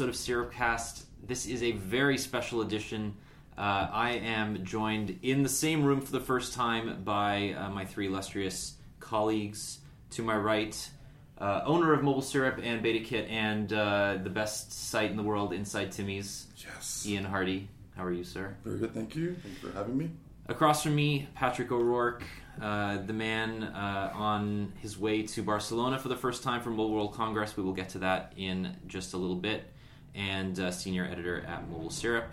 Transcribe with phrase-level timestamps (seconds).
[0.00, 1.02] episode of Syrupcast.
[1.26, 3.14] This is a very special edition.
[3.58, 7.84] Uh, I am joined in the same room for the first time by uh, my
[7.84, 9.80] three illustrious colleagues.
[10.12, 10.90] To my right,
[11.36, 15.22] uh, owner of Mobile Syrup and Beta Kit, and uh, the best site in the
[15.22, 17.04] world, Inside Timmy's, Yes.
[17.06, 17.68] Ian Hardy.
[17.94, 18.56] How are you, sir?
[18.64, 19.36] Very good, thank you.
[19.42, 20.10] Thanks for having me.
[20.48, 22.22] Across from me, Patrick O'Rourke,
[22.62, 26.94] uh, the man uh, on his way to Barcelona for the first time from Mobile
[26.94, 27.54] World Congress.
[27.54, 29.70] We will get to that in just a little bit.
[30.14, 32.32] And uh, senior editor at Mobile Syrup.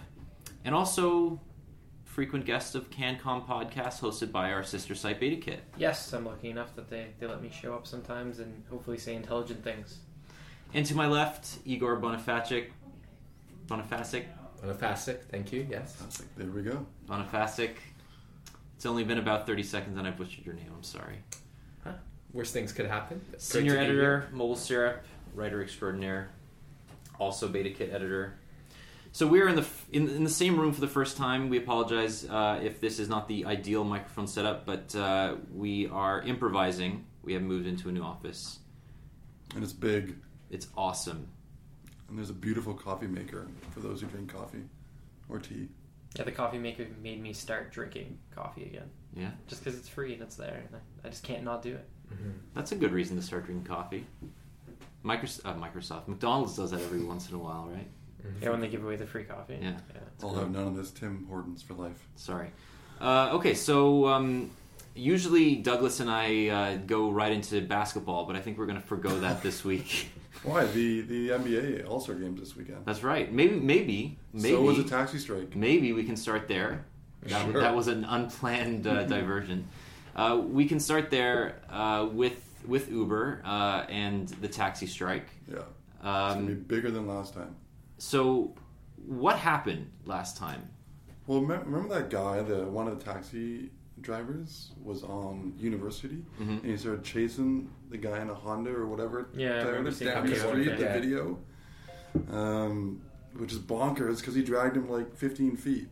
[0.66, 1.39] And also
[2.03, 5.59] frequent guest of CanCon podcast hosted by our sister site BetaKit.
[5.78, 9.14] Yes, I'm lucky enough that they, they let me show up sometimes and hopefully say
[9.14, 10.00] intelligent things.
[10.73, 12.72] And to my left, Igor Bonifacic.
[13.67, 14.25] Bonifacic?
[14.64, 15.67] Bonifasic, thank you.
[15.69, 15.94] Yes.
[15.94, 16.86] That's there we go.
[17.08, 17.75] Bonifacic.
[18.75, 20.72] It's only been about 30 seconds and I butchered your name.
[20.75, 21.17] I'm sorry.
[21.84, 21.94] Huh?
[22.34, 23.22] Worst things could happen.
[23.38, 26.30] Senior editor, Mobile Syrup, writer extraordinaire,
[27.19, 28.39] also Beta Kit editor.
[29.11, 31.49] So we're in the in, in the same room for the first time.
[31.49, 36.21] We apologize uh, if this is not the ideal microphone setup, but uh, we are
[36.21, 37.05] improvising.
[37.23, 38.59] We have moved into a new office.
[39.55, 40.15] And it's big.
[40.49, 41.27] It's awesome.
[42.09, 44.63] And there's a beautiful coffee maker for those who drink coffee
[45.29, 45.67] or tea.
[46.15, 48.89] Yeah, the coffee maker made me start drinking coffee again.
[49.16, 50.63] Yeah, Just because it's free and it's there.
[50.67, 51.88] And I, I just can't not do it.
[52.53, 54.06] that's a good reason to start drinking coffee.
[55.06, 57.88] Microsoft, uh, Microsoft, McDonald's does that every once in a while, right?
[58.41, 59.58] Yeah, when they give away the free coffee.
[59.62, 59.78] Yeah.
[60.13, 60.40] it's I'll cool.
[60.40, 62.08] have none of this Tim Hortons for life.
[62.16, 62.50] Sorry.
[63.00, 64.50] Uh, okay, so um,
[64.96, 68.86] usually Douglas and I uh, go right into basketball, but I think we're going to
[68.88, 70.09] forego that this week.
[70.44, 70.66] Why?
[70.66, 72.86] The the NBA All Star games this weekend.
[72.86, 73.31] That's right.
[73.31, 75.56] Maybe, maybe, maybe, So was a taxi strike.
[75.56, 76.86] maybe we can start there.
[77.24, 77.62] That, Sure.
[77.62, 79.68] that was an unplanned uh, diversion.
[80.16, 85.28] Uh, we can start there uh, with with Uber uh, and the taxi strike.
[85.50, 85.57] Yeah.
[85.59, 87.55] It's gonna be Um, bigger than last time.
[87.97, 88.53] so,
[89.05, 90.69] what happened last time?
[91.25, 96.50] Well, me- remember that guy, the one of the taxi drivers, was on University, Mm-hmm.
[96.51, 99.29] and he started chasing the guy in a Honda or whatever.
[99.33, 100.47] Yeah, I down, remember the that video.
[100.50, 100.77] street.
[100.77, 100.94] The Yeah.
[100.94, 101.39] video,
[102.31, 103.01] um,
[103.38, 105.88] which is bonkers because he dragged him like 15 feet.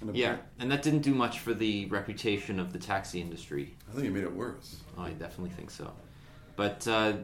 [0.00, 3.76] And a- Yeah, and that didn't do much for the reputation of the taxi industry.
[3.88, 4.76] I think it made it worse.
[4.96, 5.92] Oh, I definitely think so.
[6.56, 7.14] But uh,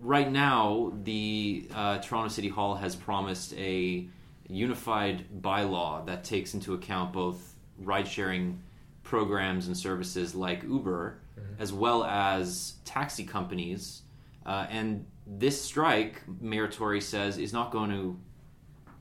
[0.00, 4.06] right now, the uh, Toronto City Hall has promised a
[4.48, 8.60] unified bylaw that takes into account both ride sharing
[9.04, 11.18] programs and services like Uber,
[11.58, 14.02] as well as taxi companies.
[14.44, 18.18] Uh, and this strike, Mayor Tory says, is not going to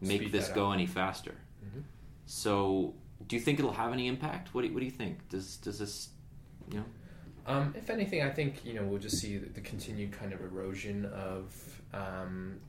[0.01, 0.73] make Speed this go up.
[0.75, 1.35] any faster.
[2.25, 2.93] So,
[3.29, 4.53] do you think it'll have any impact?
[4.53, 5.29] What do you, what do you think?
[5.29, 6.09] Does does this,
[6.69, 6.85] you know?
[7.45, 10.41] Um, if anything, I think you know we'll just see the, the continued kind of
[10.41, 11.55] erosion of
[11.93, 12.59] um,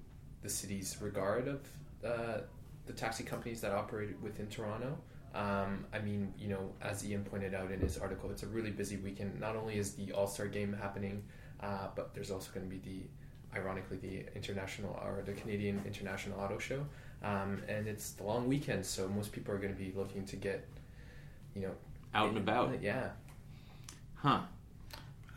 [0.42, 1.60] the city's regard of
[2.04, 2.42] uh,
[2.86, 4.96] the taxi companies that operate within Toronto.
[5.34, 8.70] Um, I mean, you know, as Ian pointed out in his article, it's a really
[8.70, 9.38] busy weekend.
[9.40, 11.22] Not only is the All Star Game happening,
[11.60, 16.38] uh, but there's also going to be the, ironically, the international or the Canadian International
[16.40, 16.84] Auto Show,
[17.22, 20.36] um, and it's the long weekend, so most people are going to be looking to
[20.36, 20.66] get,
[21.54, 21.72] you know,
[22.14, 22.80] Out and about.
[22.82, 23.08] Yeah.
[24.14, 24.40] Huh.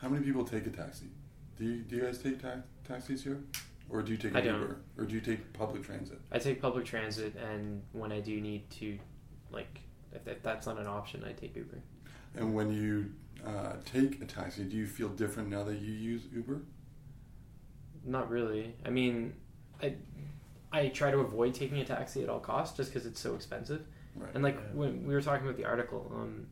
[0.01, 1.05] How many people take a taxi?
[1.57, 3.39] Do you, do you guys take ta- taxis here?
[3.89, 4.61] Or do you take I an don't.
[4.61, 4.77] Uber?
[4.97, 6.19] Or do you take public transit?
[6.31, 8.97] I take public transit, and when I do need to,
[9.51, 9.79] like,
[10.13, 11.79] if, if that's not an option, I take Uber.
[12.35, 13.11] And when you
[13.45, 16.61] uh, take a taxi, do you feel different now that you use Uber?
[18.05, 18.73] Not really.
[18.85, 19.33] I mean,
[19.81, 19.95] I
[20.73, 23.85] I try to avoid taking a taxi at all costs just because it's so expensive.
[24.15, 24.31] Right.
[24.33, 26.47] And like when we were talking about the article, um,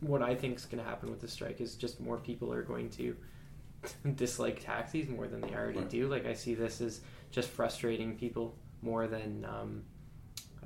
[0.00, 2.62] what I think is going to happen with the strike is just more people are
[2.62, 3.16] going to
[4.14, 5.90] dislike taxis more than they already Right.
[5.90, 6.08] do.
[6.08, 7.00] Like I see this as
[7.30, 9.82] just frustrating people more than um,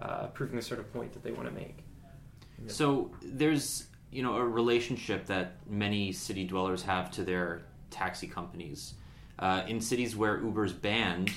[0.00, 1.84] uh, proving the sort of point that they want to make.
[2.66, 8.94] So there's you know a relationship that many city dwellers have to their taxi companies.
[9.38, 11.30] Uh, in cities where Uber's banned,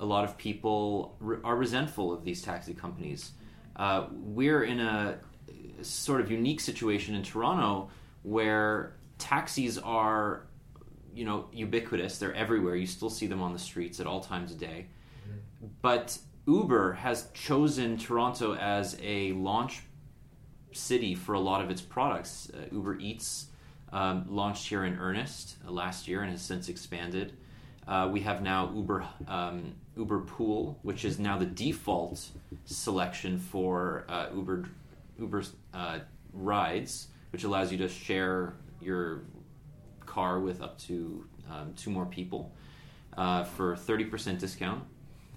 [0.00, 3.32] a lot of people re- are resentful of these taxi companies.
[3.76, 5.18] Uh, we're in a
[5.82, 7.90] sort of unique situation in Toronto
[8.22, 10.46] where taxis are,
[11.14, 12.18] you know, ubiquitous.
[12.18, 12.76] They're everywhere.
[12.76, 14.86] You still see them on the streets at all times of day.
[15.82, 19.82] But Uber has chosen Toronto as a launch
[20.72, 22.50] city for a lot of its products.
[22.52, 23.46] Uh, Uber Eats
[23.92, 27.36] um, launched here in earnest uh, last year and has since expanded.
[27.86, 32.28] Uh, we have now Uber um, Uber Pool, which is now the default
[32.64, 34.68] selection for uh, Uber
[35.18, 35.42] Uber
[35.74, 35.98] uh,
[36.32, 39.22] rides, which allows you to share your
[40.06, 42.52] car with up to um, two more people
[43.16, 44.84] uh, for thirty percent discount,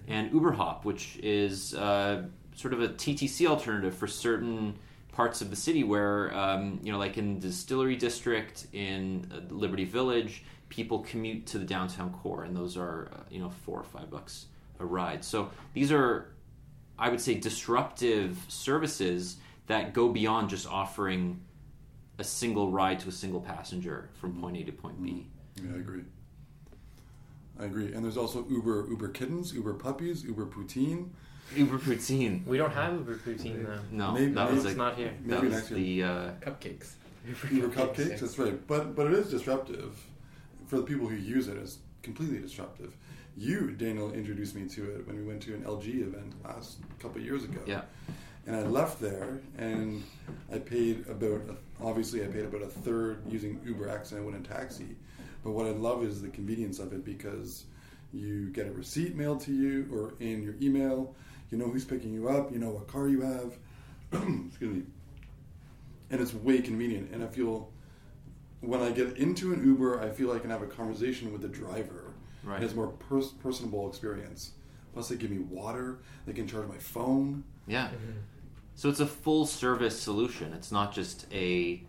[0.06, 2.22] and Uber Hop, which is uh,
[2.54, 4.78] sort of a TTC alternative for certain
[5.10, 9.52] parts of the city where um, you know, like in the Distillery District, in uh,
[9.52, 13.80] Liberty Village, people commute to the downtown core, and those are uh, you know four
[13.80, 14.46] or five bucks
[14.82, 15.24] a ride.
[15.24, 16.32] So these are,
[16.98, 19.36] I would say, disruptive services
[19.68, 21.40] that go beyond just offering
[22.18, 25.26] a single ride to a single passenger from point A to point B.
[25.62, 26.02] Yeah, I agree.
[27.58, 27.92] I agree.
[27.94, 31.08] And there's also Uber Uber kittens, Uber puppies, Uber poutine.
[31.54, 32.46] Uber Poutine.
[32.46, 33.78] We don't have Uber Poutine though.
[33.90, 35.12] No, Maybe- that maybe was It's a, not here.
[35.26, 36.92] that Maybe was the uh, Cupcakes.
[37.50, 38.20] Uber cupcakes.
[38.20, 38.66] That's right.
[38.66, 39.94] But but it is disruptive
[40.66, 41.58] for the people who use it.
[41.58, 42.96] It's completely disruptive.
[43.36, 47.20] You, Daniel, introduced me to it when we went to an LG event last couple
[47.20, 47.60] of years ago.
[47.66, 47.82] yeah.
[48.44, 50.02] And I left there, and
[50.52, 51.42] I paid about
[51.80, 54.96] obviously I paid about a third using Uber X, and I went in taxi.
[55.44, 57.64] But what I love is the convenience of it because
[58.12, 61.14] you get a receipt mailed to you or in your email.
[61.50, 62.52] You know who's picking you up.
[62.52, 63.56] You know what car you have.
[64.12, 64.82] Excuse me.
[66.10, 67.12] And it's way convenient.
[67.12, 67.70] And I feel
[68.60, 71.48] when I get into an Uber, I feel I can have a conversation with the
[71.48, 72.01] driver.
[72.44, 72.56] Right.
[72.56, 74.52] And it's more pers- personable experience.
[74.92, 75.98] Plus, they give me water.
[76.26, 77.44] They can charge my phone.
[77.66, 77.86] Yeah.
[77.86, 78.18] Mm-hmm.
[78.74, 80.52] So it's a full service solution.
[80.52, 81.82] It's not just a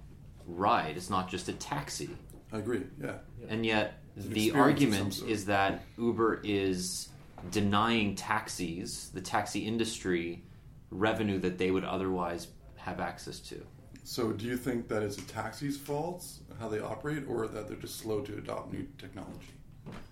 [0.46, 2.10] ride, it's not just a taxi.
[2.52, 2.84] I agree.
[3.02, 3.18] Yeah.
[3.50, 7.10] And yet, an the argument is that Uber is
[7.52, 10.44] denying taxis, the taxi industry,
[10.92, 13.66] revenue that they would otherwise have access to.
[14.04, 16.26] So, do you think that it's a taxi's fault
[16.60, 19.48] how they operate, or that they're just slow to adopt new technology?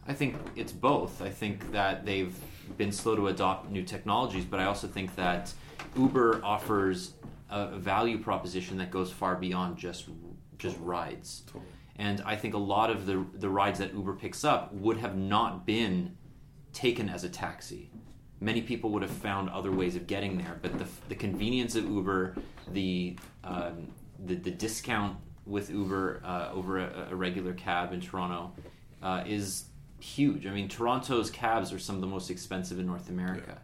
[0.07, 1.21] I think it's both.
[1.21, 2.35] I think that they've
[2.77, 5.53] been slow to adopt new technologies, but I also think that
[5.95, 7.13] Uber offers
[7.49, 10.07] a value proposition that goes far beyond just
[10.57, 11.43] just rides.
[11.47, 11.65] Totally.
[11.97, 15.17] And I think a lot of the the rides that Uber picks up would have
[15.17, 16.17] not been
[16.73, 17.91] taken as a taxi.
[18.39, 21.87] Many people would have found other ways of getting there, but the, the convenience of
[21.87, 22.35] Uber,
[22.71, 23.87] the um,
[24.25, 28.53] the, the discount with Uber uh, over a, a regular cab in Toronto
[29.01, 29.65] uh, is
[29.99, 30.45] huge.
[30.45, 33.59] I mean, Toronto's cabs are some of the most expensive in North America.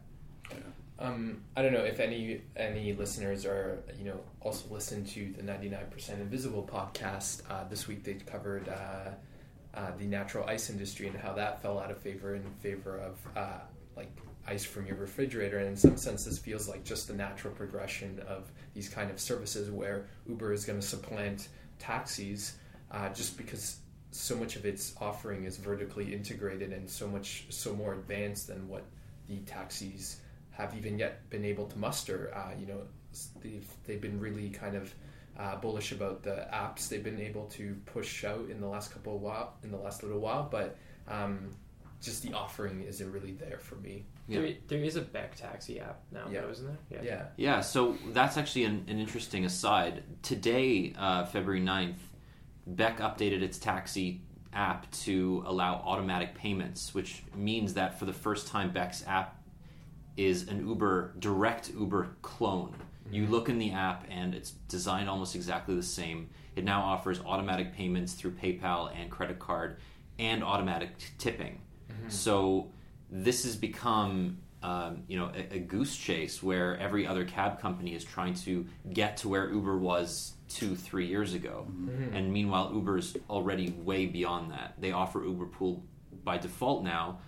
[1.00, 5.44] Um, I don't know if any any listeners are you know also listen to the
[5.44, 7.44] 99% Invisible podcast.
[7.50, 9.12] Uh, this week they covered uh,
[9.76, 13.20] uh, the natural ice industry and how that fell out of favor in favor of
[13.36, 13.60] uh,
[13.96, 14.10] like
[14.48, 15.60] ice from your refrigerator.
[15.60, 19.20] And in some sense, this feels like just the natural progression of these kind of
[19.20, 22.56] services where Uber is going to supplant taxis
[22.90, 23.78] uh, just because
[24.12, 28.68] so much of its offering is vertically integrated and so much so more advanced than
[28.68, 28.84] what
[29.28, 32.32] the taxis have even yet been able to muster.
[32.36, 32.82] Uh, you know,
[33.44, 34.94] they've, they've been really kind of
[35.38, 39.16] uh, bullish about the apps they've been able to push out in the last couple
[39.16, 40.78] of while, in the last little while, but
[41.08, 41.52] um,
[42.02, 44.06] just the offering isn't really there for me.
[44.28, 44.42] Yeah.
[44.42, 46.42] There, there is a Beck taxi app now, Yeah.
[46.42, 47.04] though, isn't there?
[47.04, 47.26] Yeah.
[47.38, 50.04] Yeah, so that's actually an, an interesting aside.
[50.24, 51.96] Today, uh, February 9th,
[52.68, 54.22] Beck updated its taxi
[54.54, 59.42] app to allow automatic payments, which means that for the first time, Beck's app
[60.18, 62.76] is an Uber, direct Uber clone.
[63.10, 63.32] You mm-hmm.
[63.32, 66.30] look in the app and it's designed almost exactly the same.
[66.56, 69.78] It now offers automatic payments through PayPal and credit card
[70.20, 71.62] and automatic t- tipping.
[71.90, 72.10] Mm-hmm.
[72.10, 72.72] So
[73.10, 77.94] this has become um, you know a, a goose chase where every other cab company
[77.96, 81.68] is trying to get to where Uber was two three years ago,
[82.14, 84.76] and meanwhile Uber's already way beyond that.
[84.80, 85.84] They offer Uber Pool
[86.24, 87.20] by default now.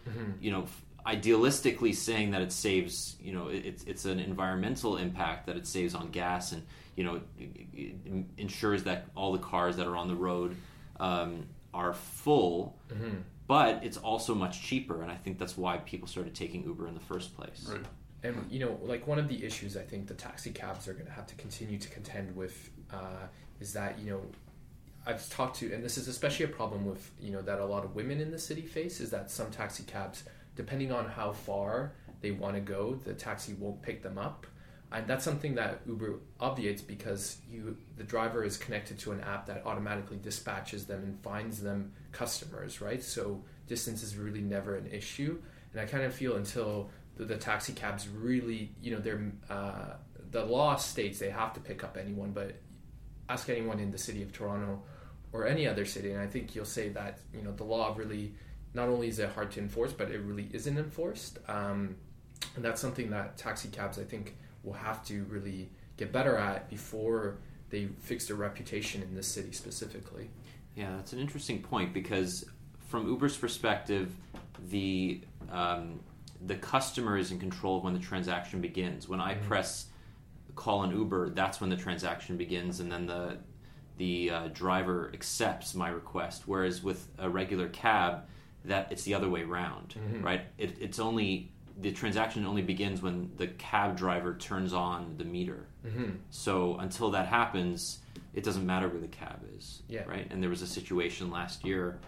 [0.42, 0.66] You know.
[1.06, 5.96] Idealistically, saying that it saves, you know, it's it's an environmental impact that it saves
[5.96, 6.62] on gas, and
[6.96, 7.96] you know, it, it
[8.38, 10.56] ensures that all the cars that are on the road
[11.00, 12.78] um, are full
[13.50, 16.94] but it's also much cheaper and i think that's why people started taking uber in
[16.94, 17.86] the first place Right.
[18.24, 21.06] And you know, like one of the issues I think the taxi cabs are going
[21.06, 23.28] to have to continue to contend with uh,
[23.62, 24.22] is that you know,
[25.06, 27.86] I've talked to, and this is especially a problem with you know that a lot
[27.86, 30.24] of women in the city face is that some taxi cabs,
[30.58, 34.46] depending on how far they want to go, the taxi won't pick them up,
[34.92, 39.46] and that's something that Uber obviates because you the driver is connected to an app
[39.46, 43.04] that automatically dispatches them and finds them customers, right?
[43.04, 45.40] So distance is really never an issue,
[45.72, 49.94] and I kind of feel until the, the taxi cabs really, you know, they're uh,
[50.32, 52.56] the law states they have to pick up anyone, but
[53.28, 54.82] ask anyone in the city of Toronto
[55.32, 58.34] or any other city, and I think you'll say that you know the law really
[58.74, 61.96] not only is it hard to enforce, but it really isn't enforced, um,
[62.56, 66.70] and that's something that taxi cabs I think will have to really get better at
[66.70, 67.38] before
[67.70, 70.30] they fix their reputation in this city specifically.
[70.76, 72.46] Yeah, that's an interesting point because
[72.88, 74.12] from Uber's perspective,
[74.70, 76.00] the um,
[76.46, 79.08] the customer is in control of when the transaction begins.
[79.10, 79.88] When I press
[80.56, 83.38] call an Uber, that's when the transaction begins, and then the
[83.98, 86.44] the uh, driver accepts my request.
[86.46, 88.26] Whereas with a regular cab,
[88.66, 90.42] that it's the other way around, right?
[90.58, 91.52] It, it's only
[91.82, 95.68] the transaction only begins when the cab driver turns on the meter.
[96.30, 98.00] So until that happens,
[98.34, 100.04] it doesn't matter where the cab is, Yeah.
[100.06, 100.28] right?
[100.32, 102.00] And there was a situation last year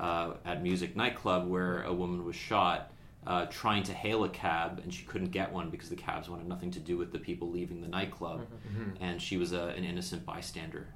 [0.00, 2.92] uh, at Muzik Nightclub where a woman was shot.
[3.26, 6.46] Uh, trying to hail a cab and she couldn't get one because the cabs wanted
[6.48, 8.46] nothing to do with the people leaving the nightclub,
[9.00, 10.86] and she was a, an innocent bystander.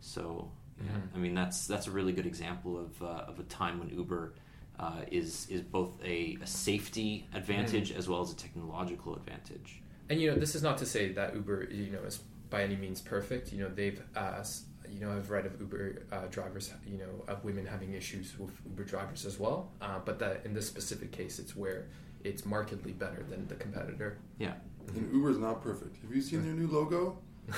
[0.00, 0.50] So,
[0.82, 3.90] yeah, I mean that's that's a really good example of uh, of a time when
[3.90, 4.32] Uber
[4.78, 9.80] uh, is is both a, a safety advantage as well as a technological advantage.
[10.10, 12.76] And you know, this is not to say that Uber, you know, is by any
[12.76, 13.52] means perfect.
[13.52, 14.44] You know, they've, uh,
[14.90, 18.50] you know, I've read of Uber uh, drivers, you know, of women having issues with
[18.66, 19.70] Uber drivers as well.
[19.80, 21.86] Uh, but that in this specific case, it's where
[22.22, 24.18] it's markedly better than the competitor.
[24.38, 24.54] Yeah,
[24.88, 26.00] And Uber's not perfect.
[26.02, 27.18] Have you seen their new logo?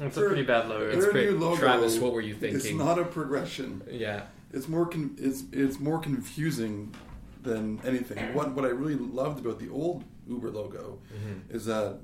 [0.00, 0.92] It's a pretty bad logo.
[0.92, 2.60] their pretty- new logo Travis, what were you thinking?
[2.60, 3.82] It's not a progression.
[3.90, 6.94] Yeah, It's more con- it's it's more confusing
[7.42, 8.34] than anything.
[8.34, 10.98] What what I really loved about the old Uber logo
[11.50, 11.98] is that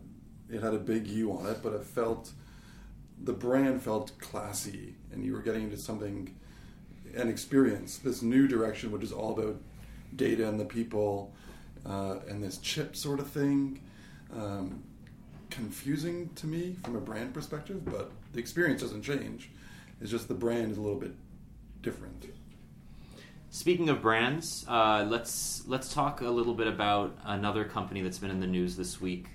[0.50, 2.32] it had a big U on it, but it felt
[3.22, 6.34] the brand felt classy, and you were getting into something
[7.16, 7.98] an experience.
[7.98, 9.56] This new direction, which is all about
[10.16, 11.32] data and the people,
[11.86, 13.80] uh, and this chip sort of thing.
[14.36, 14.82] Um,
[15.50, 19.50] confusing to me from a brand perspective, but the experience doesn't change.
[20.00, 21.14] It's just the brand is a little bit
[21.82, 22.26] different.
[23.54, 28.32] Speaking of brands, uh, let's let's talk a little bit about another company that's been
[28.32, 29.28] in the news this week,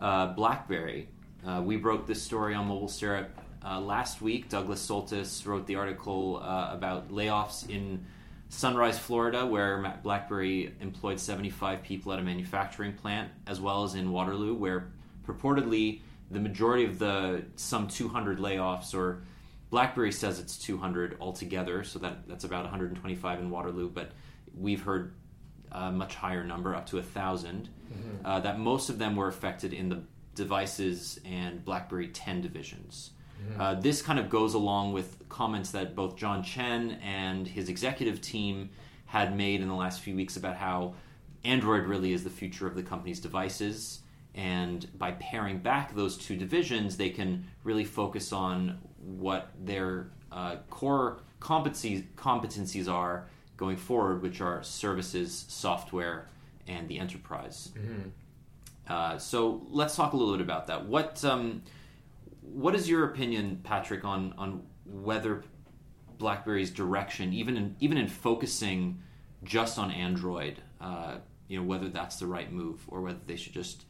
[0.00, 1.06] uh, BlackBerry.
[1.46, 3.30] Uh, we broke this story on Mobile Syrup
[3.64, 4.48] uh, last week.
[4.48, 8.04] Douglas Soltys wrote the article uh, about layoffs in
[8.48, 14.10] Sunrise, Florida, where BlackBerry employed 75 people at a manufacturing plant, as well as in
[14.10, 14.90] Waterloo, where
[15.24, 16.00] purportedly
[16.32, 19.22] the majority of the some 200 layoffs or
[19.72, 24.12] BlackBerry says it's 200 altogether, so that that's about 125 in Waterloo, but
[24.54, 25.14] we've heard
[25.72, 27.70] a much higher number, up to a 1000
[28.24, 30.02] Uh, that most of them were affected in the
[30.34, 33.10] devices and BlackBerry 10 divisions.
[33.58, 38.20] Uh, this kind of goes along with comments that both John Chen and his executive
[38.20, 38.70] team
[39.06, 40.94] had made in the last few weeks about how
[41.44, 44.00] Android really is the future of the company's devices.
[44.34, 50.56] And by paring back those two divisions, they can really focus on what their uh,
[50.70, 56.28] core competencies, competencies are going forward, which are services, software,
[56.66, 57.70] and the enterprise.
[58.88, 60.86] Uh, so let's talk a little bit about that.
[60.86, 61.62] What um,
[62.42, 65.42] what is your opinion, Patrick, on on whether
[66.18, 69.00] BlackBerry's direction, even in even in focusing
[69.44, 71.16] just on Android, uh,
[71.48, 73.84] you know, whether that's the right move or whether they should just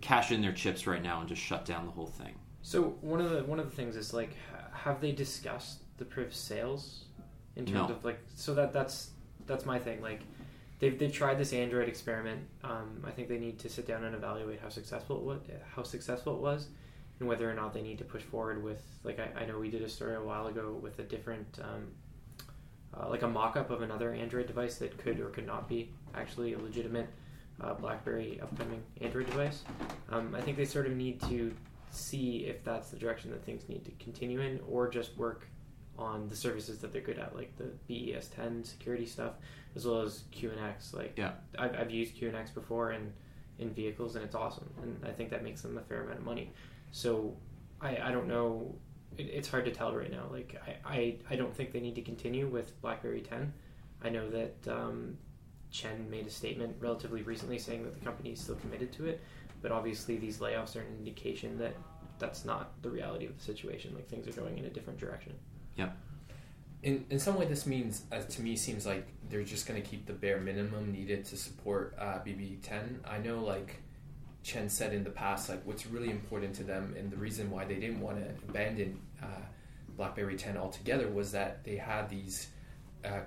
[0.00, 2.34] cash in their chips right now and just shut down the whole thing?
[2.62, 4.36] So one of the one of the things is like,
[4.72, 7.04] have they discussed the Priv sales
[7.56, 7.94] in terms No.
[7.96, 8.20] of like?
[8.34, 9.10] So that that's
[9.46, 10.00] that's my thing.
[10.00, 10.20] Like,
[10.78, 12.42] they've they've tried this Android experiment.
[12.62, 15.40] Um, I think they need to sit down and evaluate how successful it was,
[15.74, 16.68] how successful it was,
[17.18, 19.68] and whether or not they need to push forward with like I, I know we
[19.70, 21.58] did a story a while ago with a different.
[21.62, 21.88] Um,
[22.94, 26.52] uh, like a mock-up of another Android device that could or could not be actually
[26.52, 27.06] a legitimate
[27.62, 29.62] uh, BlackBerry upcoming Android device.
[30.10, 31.54] Um, I think they sort of need to
[31.92, 35.46] see if that's the direction that things need to continue in, or just work
[35.98, 39.34] on the services that they're good at, like the BES 10 security stuff,
[39.76, 40.94] as well as QNX.
[40.94, 41.32] Like, Yeah.
[41.58, 43.12] I've, I've used QNX before in
[43.58, 46.24] in vehicles, and it's awesome, and I think that makes them a fair amount of
[46.24, 46.50] money.
[46.90, 47.36] So,
[47.80, 48.74] I, I don't know.
[49.18, 50.24] It, it's hard to tell right now.
[50.32, 53.52] Like, I, I, I don't think they need to continue with BlackBerry 10.
[54.02, 55.18] I know that um,
[55.70, 59.20] Chen made a statement relatively recently saying that the company is still committed to it,
[59.62, 61.74] but obviously these layoffs are an indication that
[62.18, 63.94] that's not the reality of the situation.
[63.94, 65.34] Like things are going in a different direction.
[65.76, 65.96] Yep.
[66.82, 69.88] In in some way, this means, uh, to me, seems like they're just going to
[69.88, 73.08] keep the bare minimum needed to support uh, BB10.
[73.08, 73.76] I know, like
[74.42, 77.64] Chen said in the past, like what's really important to them, and the reason why
[77.64, 79.26] they didn't want to abandon uh,
[79.96, 82.48] BlackBerry 10 altogether was that they had these
[83.04, 83.20] uh,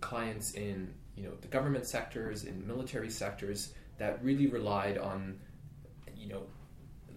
[0.00, 5.38] clients in you know the government sectors, in military sectors that really relied on
[6.20, 6.42] you know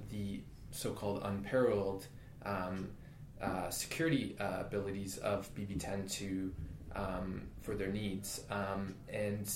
[0.09, 0.41] the
[0.71, 2.07] so-called unparalleled
[2.45, 2.89] um,
[3.41, 6.53] uh, security uh, abilities of BB10 to
[6.95, 8.41] um, for their needs.
[8.49, 9.51] Um, and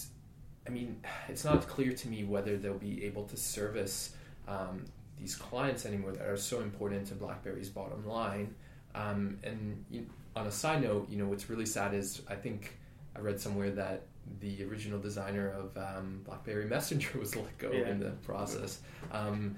[0.67, 4.13] I mean, it's not clear to me whether they'll be able to service
[4.47, 4.85] um,
[5.19, 8.53] these clients anymore that are so important to BlackBerry's bottom line.
[8.93, 12.77] Um, and you, on a side note, you know, what's really sad is I think
[13.15, 14.03] I read somewhere that
[14.39, 17.89] the original designer of um, BlackBerry Messenger was let go Yeah.
[17.89, 18.79] in the process,
[19.11, 19.55] um,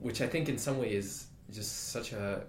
[0.00, 2.44] which I think in some way is just such a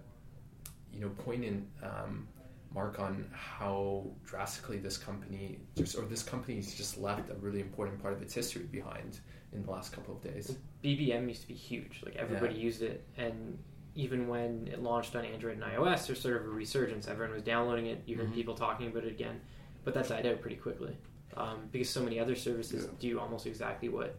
[0.93, 2.27] you know poignant um,
[2.73, 8.01] mark on how drastically this company just or this company's just left a really important
[8.01, 9.19] part of its history behind
[9.53, 10.55] in the last couple of days.
[10.83, 12.01] BBM used to be huge.
[12.05, 12.61] Like everybody Yeah.
[12.61, 13.57] used it, and
[13.93, 17.07] even when it launched on Android and iOS, there's sort of a resurgence.
[17.07, 18.03] Everyone was downloading it.
[18.05, 18.35] You heard Mm-hmm.
[18.35, 19.39] people talking about it again,
[19.85, 20.97] but that died out pretty quickly
[21.37, 22.91] um, because so many other services Yeah.
[22.99, 24.15] do almost exactly what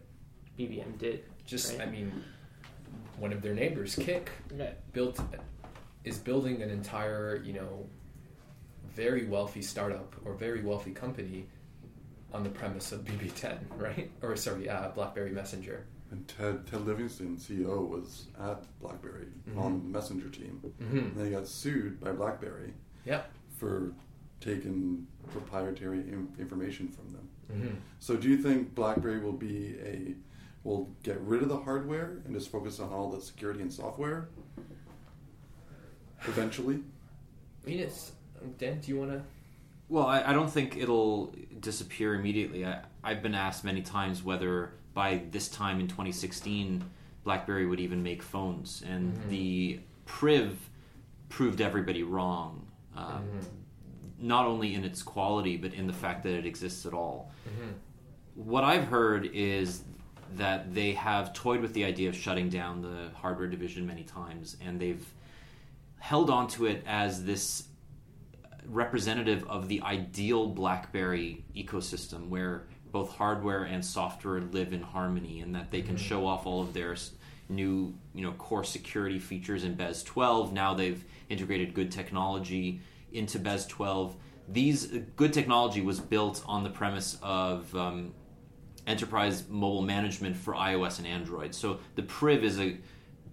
[0.57, 1.23] BBM did.
[1.45, 1.87] Just Right.
[1.87, 2.11] I mean,
[3.19, 4.71] one of their neighbors, Kik, Yeah.
[4.93, 5.19] built
[6.03, 7.87] is building an entire you know
[8.89, 11.47] very wealthy startup or very wealthy company
[12.33, 14.11] on the premise of BB10, right?
[14.21, 15.85] Or sorry, uh, BlackBerry Messenger.
[16.11, 19.59] And Ted, Ted Livingston, CEO, was at BlackBerry Mm-hmm.
[19.59, 20.61] on the Messenger team.
[20.79, 22.73] And then he got sued by BlackBerry
[23.05, 23.31] Yep.
[23.57, 23.93] for
[24.39, 27.29] taking proprietary in- information from them.
[27.51, 27.75] Mm-hmm.
[27.99, 30.15] So, do you think BlackBerry will be a
[30.63, 34.27] will get rid of the hardware and just focus on all the security and software
[36.25, 36.79] eventually?
[37.65, 38.11] I mean, it's
[38.57, 38.79] Dan.
[38.79, 39.21] Do you want to?
[39.89, 42.65] Well, I, I don't think it'll disappear immediately.
[42.65, 46.83] I, I've been asked many times whether by this time in 2016,
[47.23, 50.69] BlackBerry would even make phones, and the Priv
[51.29, 52.67] proved everybody wrong.
[52.95, 53.23] Um,
[54.19, 57.31] Not only in its quality, but in the fact that it exists at all.
[57.47, 57.71] Mm-hmm.
[58.35, 59.83] What I've heard is
[60.35, 64.57] that they have toyed with the idea of shutting down the hardware division many times,
[64.63, 65.05] and they've
[65.99, 67.63] held on to it as this
[68.67, 75.55] representative of the ideal BlackBerry ecosystem where both hardware and software live in harmony and
[75.55, 76.05] that they can mm-hmm.
[76.05, 76.95] show off all of their
[77.49, 82.81] new you know core security features in BES 12 now they've integrated good technology
[83.17, 84.15] into BES 12
[84.49, 88.13] these good technology was built on the premise of um,
[88.85, 92.77] enterprise mobile management for iOS and Android so the Priv is a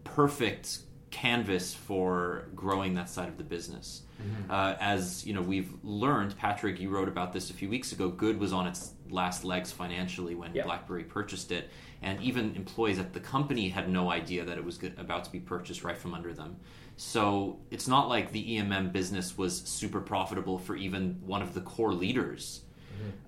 [0.02, 0.78] perfect
[1.14, 4.02] canvas for growing that side of the business.
[4.50, 8.08] Uh, as you know, we've learned, Patrick, you wrote about this a few weeks ago.
[8.08, 10.64] Good was on its last legs financially when Yeah.
[10.64, 11.70] BlackBerry purchased it,
[12.02, 15.40] and even employees at the company had no idea that it was about to be
[15.40, 16.56] purchased right from under them.
[16.96, 21.60] So it's not like the EMM business was super profitable for even one of the
[21.60, 22.60] core leaders.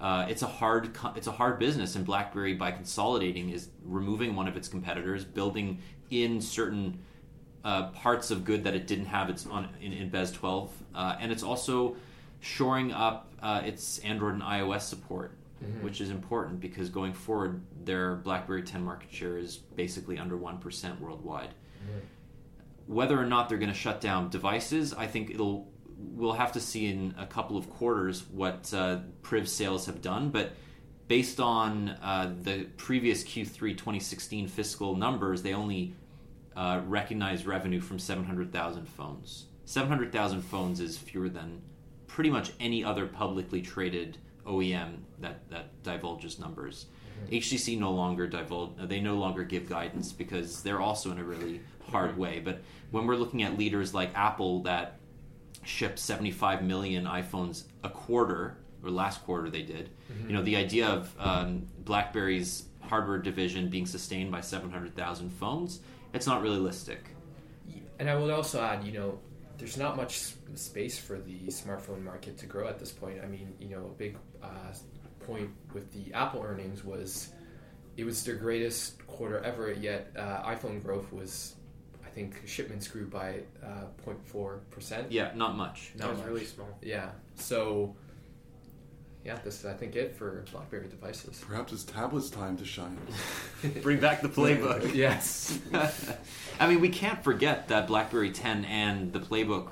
[0.00, 4.36] Uh, it's a hard co- it's a hard business, and BlackBerry by consolidating is removing
[4.36, 6.98] one of its competitors, building in certain
[7.64, 11.16] uh, parts of good that it didn't have its on in, in BES 12, uh,
[11.20, 11.96] and it's also
[12.40, 15.32] shoring up uh, its Android and iOS support,
[15.80, 20.58] which is important because going forward, their BlackBerry 10 market share is basically under one
[20.58, 21.50] percent worldwide.
[22.86, 25.68] Whether or not they're going to shut down devices, I think it'll
[25.98, 30.30] we'll have to see in a couple of quarters what uh, Priv sales have done,
[30.30, 30.52] but.
[31.08, 35.94] Based on uh, the previous Q3 2016 fiscal numbers, they only
[36.56, 39.44] uh, recognized revenue from 700,000 phones.
[39.66, 41.60] 700,000 phones is fewer than
[42.06, 46.86] pretty much any other publicly traded OEM that, that divulges numbers.
[47.30, 51.60] HTC no longer divulge, they no longer give guidance because they're also in a really
[51.90, 52.40] hard way.
[52.40, 54.98] But when we're looking at leaders like Apple that
[55.64, 59.90] ship 75 million iPhones a quarter, or last quarter they did,
[60.28, 65.80] you know, the idea of um, BlackBerry's hardware division being sustained by 700,000 phones,
[66.14, 67.04] it's not realistic.
[67.98, 69.18] And I would also add, you know,
[69.58, 73.20] there's not much space for the smartphone market to grow at this point.
[73.22, 74.48] I mean, you know, a big uh,
[75.20, 77.30] point with the Apple earnings was
[77.96, 79.72] it was their greatest quarter ever.
[79.72, 81.56] Yet uh, iPhone growth was,
[82.16, 85.12] think, shipments grew by uh, 0.4 percent.
[85.12, 85.92] Yeah, not much.
[85.96, 86.66] That was really small.
[86.80, 87.10] Yeah.
[87.34, 87.94] So,
[89.22, 91.44] yeah, this is I think it for BlackBerry devices.
[91.46, 92.98] Perhaps it's tablet's time to shine.
[93.82, 94.94] Bring back the playbook.
[94.94, 95.58] Yes.
[96.58, 99.68] I mean, we can't forget that BlackBerry 10 and the playbook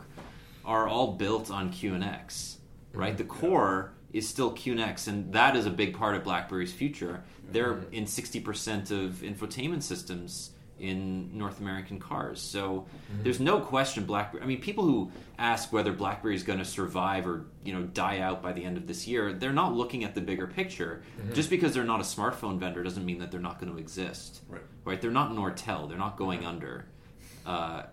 [0.66, 2.57] are all built on QNX,
[2.92, 3.16] right?
[3.16, 7.24] The core is still QNX, and that is a big part of BlackBerry's future.
[7.50, 12.40] They're in 60% of infotainment systems in North American cars.
[12.40, 12.87] So
[13.22, 14.42] there's no question BlackBerry.
[14.42, 18.18] I mean, people who ask whether BlackBerry is going to survive or you know die
[18.18, 21.02] out by the end of this year, they're not looking at the bigger picture.
[21.32, 24.42] Just because they're not a smartphone vendor doesn't mean that they're not going to exist.
[24.48, 24.62] Right.
[24.84, 25.00] Right?
[25.00, 25.88] They're not Nortel.
[25.88, 26.87] They're not going under.
[27.46, 27.84] Uh,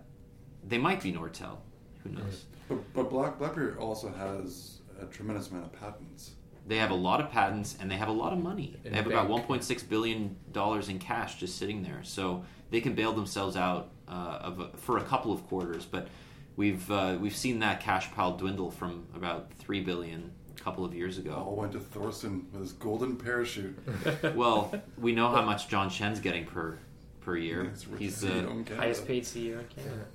[0.66, 1.58] they might be Nortel.
[2.02, 2.44] Who knows?
[2.68, 6.32] But, but Black, BlackBerry also has a tremendous amount of patents.
[6.66, 8.76] They have a lot of patents and they have a lot of money.
[8.84, 12.80] In they have the about 1.6 billion dollars in cash just sitting there, so they
[12.80, 15.84] can bail themselves out uh, of a, for a couple of quarters.
[15.84, 16.08] But
[16.56, 20.94] we've uh, we've seen that cash pile dwindle from about three billion a couple of
[20.94, 21.34] years ago.
[21.34, 23.78] All went to Thorsten with his golden parachute.
[24.34, 26.78] well, we know how much John Chen's getting per
[27.20, 27.64] per year.
[27.64, 28.76] It's He's the uh.
[28.76, 30.06] Highest paid CEO in Canada.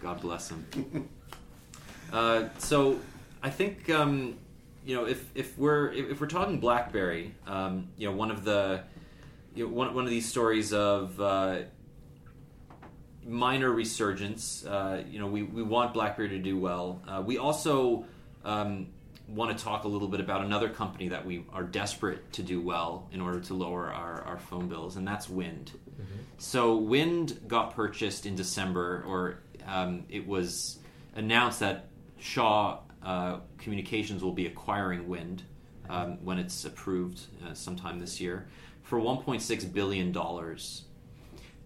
[0.00, 1.08] God bless him.
[2.12, 3.00] uh, so
[3.42, 4.38] I think um,
[4.86, 8.44] you know if if we're if, if we're talking BlackBerry, um, you know one of
[8.44, 8.84] the
[9.54, 11.60] you know, one one of these stories of uh,
[13.26, 14.64] minor resurgence.
[14.64, 17.02] Uh, you know we we want BlackBerry to do well.
[17.06, 18.04] Uh, we also
[18.44, 18.88] um,
[19.28, 22.60] want to talk a little bit about another company that we are desperate to do
[22.60, 25.72] well in order to lower our, our phone bills, and that's Wind.
[26.38, 30.78] So Wind got purchased in December, or um, it was
[31.14, 31.88] announced that
[32.18, 35.44] Shaw uh, Communications will be acquiring Wind
[35.92, 38.48] um, when it's approved uh, sometime this year
[38.82, 40.82] for 1.6 billion dollars.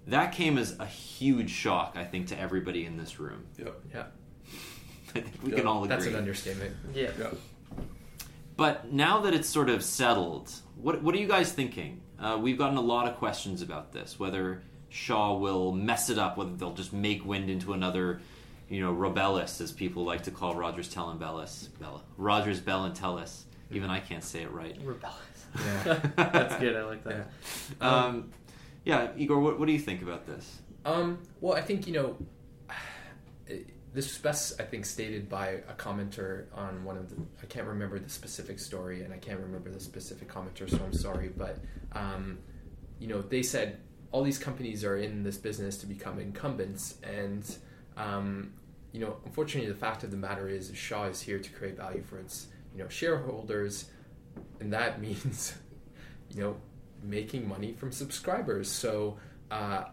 [0.08, 3.46] That came as a huge shock, I think, to everybody in this room.
[3.58, 3.80] Yep.
[3.92, 4.04] yeah.
[5.14, 5.88] I think we Yeah, can all agree.
[5.88, 6.76] That's an understatement.
[6.94, 7.10] Yeah.
[7.18, 7.30] Yeah.
[8.56, 12.00] But now that it's sort of settled, what what are you guys thinking?
[12.18, 14.18] Uh, we've gotten a lot of questions about this.
[14.18, 18.20] Whether Shaw will mess it up, whether they'll just make Wind into another,
[18.68, 22.84] you know, Robellis, as people like to call Rogers Tell and Bellis, Bella, Rogers Bell
[22.84, 23.42] and Tellis.
[23.70, 24.76] Even I can't say it right.
[24.82, 25.46] Rebellious.
[25.56, 26.00] Yeah.
[26.16, 26.76] That's good.
[26.76, 27.30] I like that.
[27.80, 28.30] Um,
[28.84, 30.60] yeah, Igor, what, what do you think about this?
[30.84, 32.16] Um, well, I think you know
[33.92, 37.16] this was best, I think, stated by a commenter on one of the.
[37.42, 40.92] I can't remember the specific story, and I can't remember the specific commenter, so I'm
[40.92, 41.30] sorry.
[41.36, 41.58] But
[41.92, 42.38] um,
[43.00, 43.80] you know, they said
[44.12, 47.56] all these companies are in this business to become incumbents, and
[47.96, 48.52] um,
[48.92, 52.02] you know, unfortunately, the fact of the matter is, Shaw is here to create value
[52.02, 53.86] for its you know shareholders,
[54.60, 55.54] and that means
[56.30, 56.56] you know
[57.02, 58.70] making money from subscribers.
[58.70, 59.18] So.
[59.50, 59.84] Uh,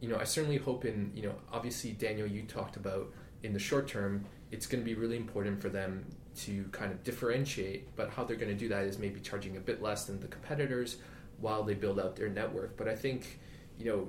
[0.00, 3.58] you know, I certainly hope in, you know, obviously, Daniel, you talked about in the
[3.58, 6.04] short term, it's going to be really important for them
[6.36, 9.60] to kind of differentiate, but how they're going to do that is maybe charging a
[9.60, 10.98] bit less than the competitors
[11.40, 12.76] while they build out their network.
[12.76, 13.40] But I think,
[13.78, 14.08] you know,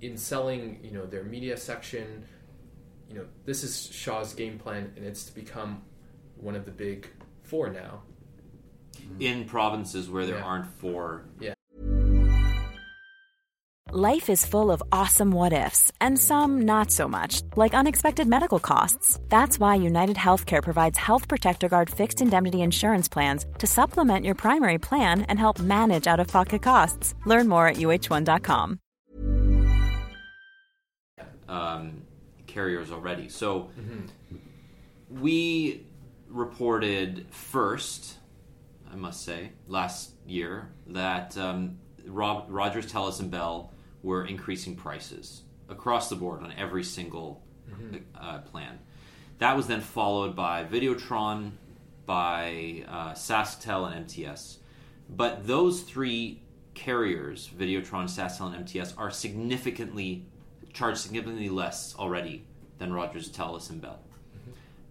[0.00, 2.24] in selling, you know, their media section,
[3.08, 5.82] you know, this is Shaw's game plan, and it's to become
[6.36, 7.08] one of the big
[7.42, 8.02] four now.
[9.20, 10.44] In provinces where there Yeah.
[10.44, 11.54] aren't four Yeah.
[13.92, 18.58] Life is full of awesome what ifs, and some not so much, like unexpected medical
[18.58, 19.20] costs.
[19.28, 24.34] That's why United Healthcare provides Health Protector Guard fixed indemnity insurance plans to supplement your
[24.34, 27.14] primary plan and help manage out of pocket costs.
[27.24, 28.80] Learn more at uh1.com.
[31.48, 32.02] um,
[32.46, 33.28] carriers already.
[33.28, 33.68] So
[35.10, 35.86] we
[36.34, 38.16] reported first,
[38.92, 45.42] I must say, last year that um, Rob, Rogers, Telus, and Bell were increasing prices
[45.68, 47.42] across the board on every single
[48.20, 48.78] uh, plan.
[49.38, 51.52] That was then followed by Videotron,
[52.04, 54.58] by uh, SaskTel, and MTS.
[55.08, 56.42] But those three
[56.74, 60.26] carriers, Videotron, SaskTel, and MTS, are significantly
[60.72, 62.44] charged significantly less already
[62.78, 64.00] than Rogers, Telus, and Bell.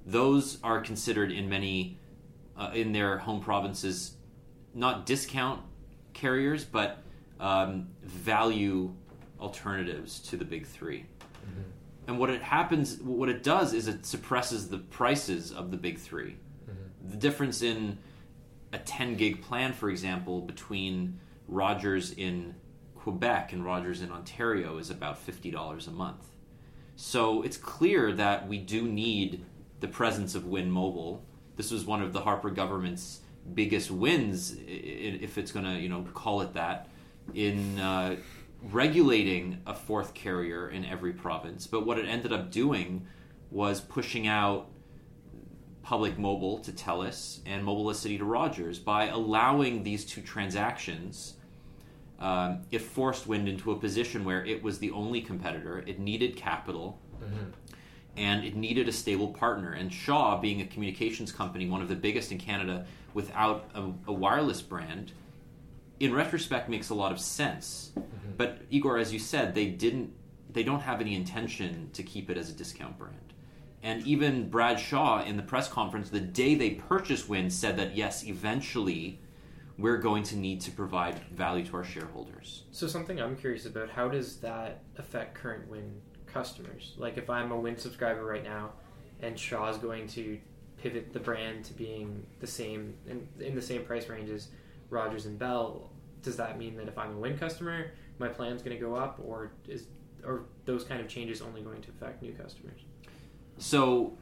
[0.06, 2.00] Those are considered in many
[2.58, 4.16] uh, in their home provinces
[4.74, 5.62] not discount
[6.14, 7.04] carriers, but
[7.40, 8.94] um, value
[9.40, 11.06] alternatives to the big 3
[12.08, 15.98] And what it happens, what it does is it suppresses the prices of the big
[15.98, 16.36] 3
[17.10, 17.98] The difference in
[18.72, 22.56] a 10 gig plan, for example, between Rogers in
[22.96, 26.30] Quebec and Rogers in Ontario is about $50 a month.
[26.96, 29.44] So it's clear that we do need
[29.84, 31.22] the presence of Wind Mobile.
[31.58, 33.20] This was one of the Harper government's
[33.54, 36.88] biggest wins, if it's going to, you know, call it that,
[37.34, 38.16] in uh,
[38.72, 41.68] regulating a fourth carrier in every province.
[41.68, 43.06] But what it ended up doing
[43.52, 44.70] was pushing out
[45.82, 48.80] Public Mobile to Telus and Mobilicity to Rogers.
[48.80, 51.34] By allowing these two transactions,
[52.20, 55.84] um, it forced Wind into a position where it was the only competitor.
[55.86, 57.02] It needed capital,
[58.16, 59.74] and it needed a stable partner.
[59.74, 64.14] And Shaw, being a communications company, one of the biggest in Canada, without a, a
[64.14, 65.12] wireless brand,
[66.00, 67.92] in retrospect makes a lot of sense.
[67.98, 68.32] Mm-hmm.
[68.38, 70.14] But Igor, as you said, they didn't.
[70.52, 73.34] They don't have any intention to keep it as a discount brand.
[73.82, 77.96] And even Brad Shaw in the press conference the day they purchased Wind said that
[77.96, 79.20] yes, eventually
[79.78, 82.64] we're going to need to provide value to our shareholders.
[82.72, 86.02] So something I'm curious about, how does that affect current Wind
[86.34, 86.94] customers?
[86.98, 88.72] Like if I'm a Wind subscriber right now
[89.22, 90.40] and Shaw's going to
[90.78, 94.48] pivot the brand to being the same in, in the same price range as
[94.90, 95.90] Rogers and Bell,
[96.22, 99.20] does that mean that if I'm a Wind customer, my plan's going to go up
[99.24, 99.86] or is
[100.26, 102.82] or those kind of changes only going to affect new customers?
[103.58, 104.14] So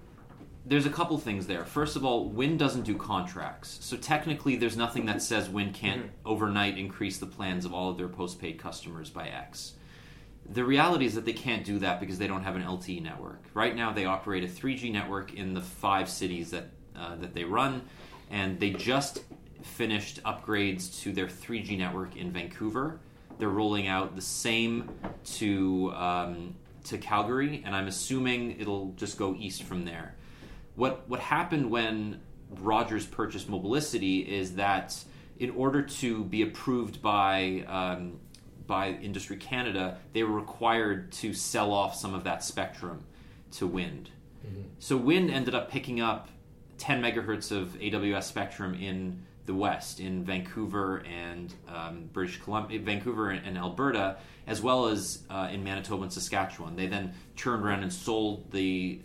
[0.65, 1.65] there's a couple things there.
[1.65, 3.80] First of all, Wind doesn't do contracts.
[3.82, 6.28] So technically there's nothing that says Wind can't mm-hmm.
[6.28, 9.74] overnight increase the plans of all of their postpaid customers by X.
[10.49, 13.43] The reality is that they can't do that because they don't have an LTE network.
[13.54, 17.45] Right now they operate a 3G network in the 5 cities that uh, that they
[17.45, 17.84] run
[18.30, 19.23] and they just
[19.63, 22.99] finished upgrades to their 3G network in Vancouver.
[23.38, 24.89] They're rolling out the same
[25.36, 30.15] to um, to Calgary, and I'm assuming it'll just go east from there.
[30.75, 32.21] What what happened when
[32.60, 34.97] Rogers purchased Mobilicity is that
[35.39, 38.19] in order to be approved by um,
[38.71, 43.03] by Industry Canada, they were required to sell off some of that spectrum
[43.51, 44.10] to Wind.
[44.79, 46.29] So Wind ended up picking up
[46.77, 53.31] 10 megahertz of AWS spectrum in the West, in Vancouver and um, British Columbia, Vancouver
[53.31, 56.77] and Alberta, as well as uh, in Manitoba and Saskatchewan.
[56.77, 59.01] They then turned around and sold the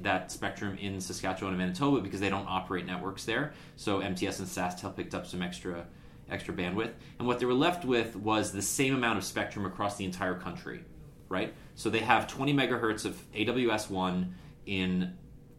[0.00, 3.52] that spectrum in Saskatchewan and Manitoba because they don't operate networks there.
[3.76, 5.84] So MTS and SaskTel picked up some extra
[6.30, 9.96] extra bandwidth, and what they were left with was the same amount of spectrum across
[9.96, 10.84] the entire country,
[11.28, 11.54] right?
[11.74, 14.34] So they have 20 megahertz of AWS one
[14.66, 15.16] in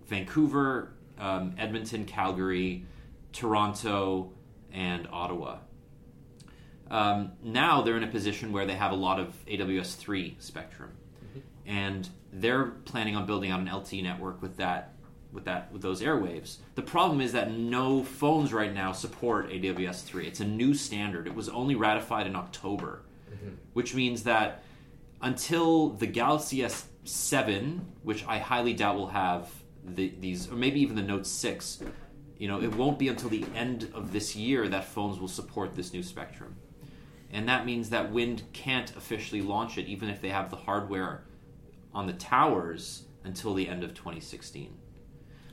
[0.08, 2.86] Vancouver, um, Edmonton, Calgary,
[3.32, 4.34] Toronto,
[4.72, 5.60] and Ottawa.
[6.90, 10.92] Um, now they're in a position where they have a lot of AWS 3 spectrum,
[11.66, 14.91] and they're planning on building out an LTE network with that,
[15.32, 16.58] with that, with those airwaves.
[16.76, 20.28] The problem is that no phones right now support AWS 3.
[20.28, 21.28] It's a new standard.
[21.28, 23.56] It was only ratified in October, mm-hmm.
[23.74, 24.64] which means that
[25.22, 29.50] until the Galaxy S7, which I highly doubt will have
[29.84, 31.84] the, these, or maybe even the Note 6,
[32.38, 35.76] you know, it won't be until the end of this year that phones will support
[35.76, 36.56] this new spectrum.
[37.32, 41.24] And that means that Wind can't officially launch it, even if they have the hardware
[41.94, 44.78] on the towers, until the end of 2016.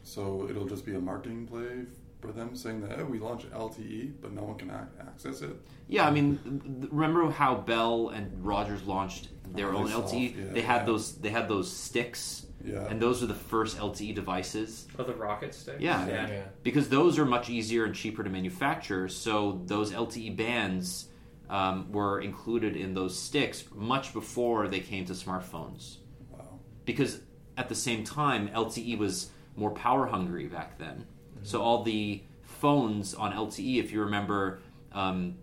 [0.09, 1.85] So it'll just be a marketing play
[2.21, 5.55] for them saying that oh, we launch LTE, but no one can ac- access it.
[5.87, 10.35] Yeah, I mean, remember how Bell and Rogers launched their Oh, own soft- LTE?
[10.37, 10.85] yeah, they had yeah.
[10.87, 11.15] those.
[11.17, 12.87] They had those sticks, Yeah.
[12.89, 14.89] and those were the first LTE devices.
[14.99, 15.77] Oh, the rocket stick.
[15.79, 16.07] Yeah.
[16.07, 16.43] Yeah.
[16.63, 19.09] because those are much easier and cheaper to manufacture.
[19.09, 21.09] So those LTE bands
[21.51, 25.99] um, were included in those sticks much before they came to smartphones.
[26.31, 26.61] Wow.
[26.87, 27.21] Because
[27.59, 31.05] at the same time, LTE was more power hungry back then.
[31.43, 34.61] So all the phones on LTE, if you remember.
[34.93, 35.37] Um,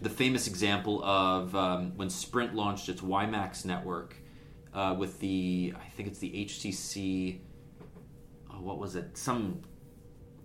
[0.00, 4.14] the famous example of um, when Sprint launched its WiMAX network
[4.72, 7.40] uh, with the, I think it's the HTC,
[8.50, 9.16] oh, what was it?
[9.16, 9.60] Some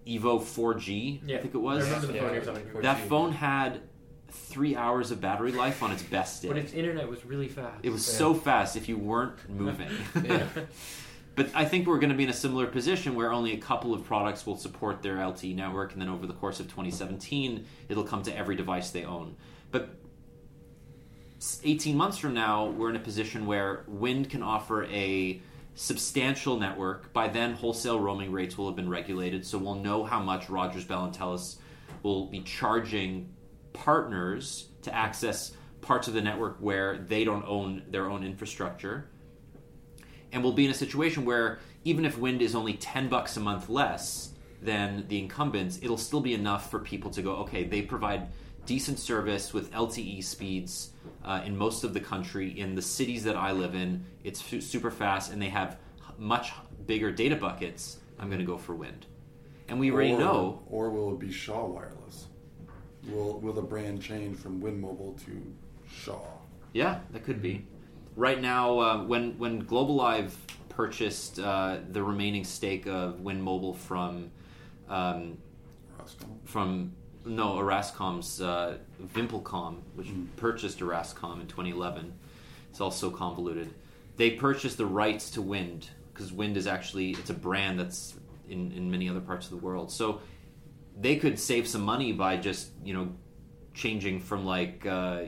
[0.07, 1.37] Evo 4G, Yeah.
[1.37, 1.83] I think it was.
[1.83, 2.81] I remember the Yeah, phone you're talking.
[2.81, 3.81] That phone had
[4.29, 6.47] three hours of battery life on its best day.
[6.47, 7.79] But its internet was really fast.
[7.83, 9.91] It was so fast if you weren't moving.
[10.23, 10.47] Yeah.
[11.35, 13.93] but I think we're going to be in a similar position where only a couple
[13.93, 18.03] of products will support their LTE network, and then over the course of 2017, it'll
[18.03, 19.35] come to every device they own.
[19.71, 19.89] But
[21.63, 25.41] 18 months from now, we're in a position where Wind can offer a
[25.75, 27.11] substantial network.
[27.13, 30.85] By then, wholesale roaming rates will have been regulated, so we'll know how much Rogers,
[30.85, 31.57] Bell, and Telus
[32.03, 33.33] will be charging
[33.73, 39.09] partners to access parts of the network where they don't own their own infrastructure.
[40.33, 43.39] And we'll be in a situation where even if Wind is only 10 bucks a
[43.39, 47.83] month less than the incumbents, it'll still be enough for people to go, okay, they
[47.83, 48.27] provide
[48.65, 50.91] decent service with LTE speeds
[51.23, 52.59] uh, in most of the country.
[52.59, 55.77] In the cities that I live in, it's su- super fast and they have
[56.17, 56.51] much
[56.87, 57.97] bigger data buckets.
[58.17, 59.05] I'm going to go for Wind.
[59.67, 62.27] And we already or, know Or will it be Shaw Wireless?
[63.07, 65.53] Will Will the brand change from Wind Mobile to
[65.91, 66.21] Shaw?
[66.73, 67.65] Yeah, that could be.
[68.15, 70.31] Right now, uh, when when Globalive
[70.69, 74.31] purchased uh, the remaining stake of Wind Mobile from
[74.89, 75.37] um,
[76.45, 76.93] from
[77.25, 82.13] no Orascom's uh, Vimpelcom, which purchased Erascom in 2011.
[82.69, 83.73] It's all so convoluted.
[84.17, 88.15] They purchased the rights to Wind because Wind is actually it's a brand that's
[88.49, 89.91] in in many other parts of the world.
[89.91, 90.21] So
[90.99, 93.13] they could save some money by just you know
[93.73, 95.23] changing from like uh,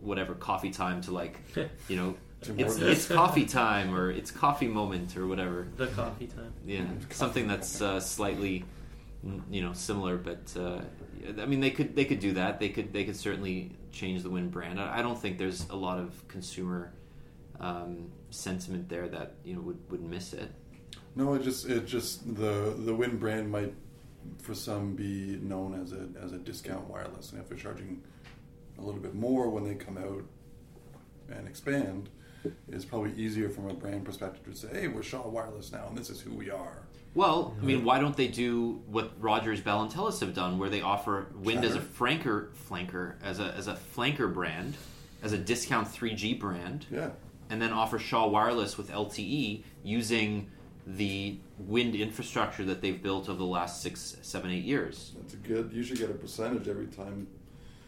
[0.00, 1.38] whatever coffee time to like
[1.88, 2.14] you know
[2.48, 5.68] it's, it's coffee time or it's coffee moment or whatever.
[5.76, 6.52] The coffee time.
[6.66, 8.64] Yeah, something that's uh, slightly,
[9.24, 10.16] mm, you know, similar.
[10.16, 10.80] But uh,
[11.40, 12.60] I mean, they could they could do that.
[12.60, 14.80] They could they could certainly change the Wind brand.
[14.80, 16.92] I, I don't think there's a lot of consumer
[17.60, 20.50] um, sentiment there that you know would, would miss it.
[21.14, 23.74] No, it just it just the the Wind brand might
[24.40, 28.02] for some be known as a as a discount wireless, and if they're charging
[28.78, 30.24] a little bit more when they come out
[31.30, 32.08] and expand,
[32.70, 35.96] it's probably easier from a brand perspective to say, "Hey, we're Shaw Wireless now, and
[35.96, 36.82] this is who we are."
[37.14, 40.70] Well, I mean, why don't they do what Rogers, Bell, and Telus have done, where
[40.70, 41.84] they offer Wind as a Chatr.
[42.22, 44.74] flanker, flanker as a as a flanker brand,
[45.22, 47.10] as a discount 3G brand, Yeah,
[47.50, 50.50] and then offer Shaw Wireless with LTE using
[50.86, 55.12] the Wind infrastructure that they've built over the last six, seven, eight years.
[55.16, 55.70] that's a good.
[55.72, 57.28] You should get a percentage every time,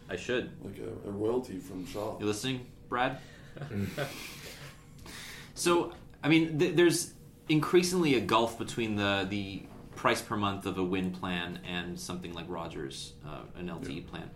[0.08, 0.50] I should.
[0.62, 2.18] like a, a royalty from Shaw.
[2.20, 3.18] You listening, Brad?
[5.54, 7.14] so, I mean, th- there's
[7.48, 9.62] increasingly a gulf between the the
[9.94, 14.30] price per month of a Wind plan and something like Rogers, uh, an LTE plan.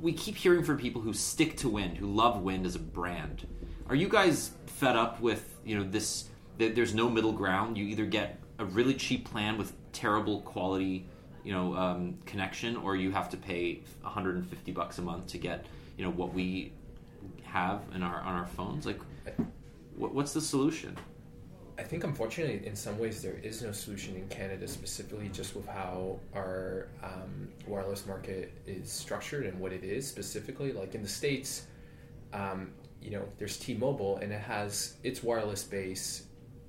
[0.00, 3.46] We keep hearing from people who stick to Wind, who love Wind as a brand.
[3.88, 6.24] Are you guys fed up with you know this?
[6.58, 7.78] That there's no middle ground.
[7.78, 11.06] You either get a really cheap plan with terrible quality,
[11.44, 15.64] you know, um, connection, or you have to pay 150 bucks a month to get
[15.96, 16.72] you know what we
[17.42, 18.86] have in our on our phones.
[18.86, 19.00] Like,
[19.96, 20.96] what, what's the solution?
[21.78, 25.66] I think, unfortunately, in some ways, there is no solution in Canada, specifically just with
[25.66, 30.72] how our um, wireless market is structured and what it is specifically.
[30.72, 31.68] Like in the States,
[32.32, 36.24] um, you know, there's T Mobile and it has its wireless base.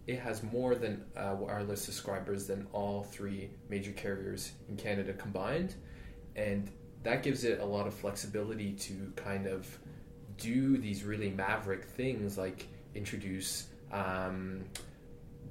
[0.06, 5.74] It has more than uh, wireless subscribers than all three major carriers in Canada combined.
[6.36, 6.70] And
[7.02, 9.80] that gives it a lot of flexibility to kind of
[10.40, 14.64] do these really maverick things like introduce um,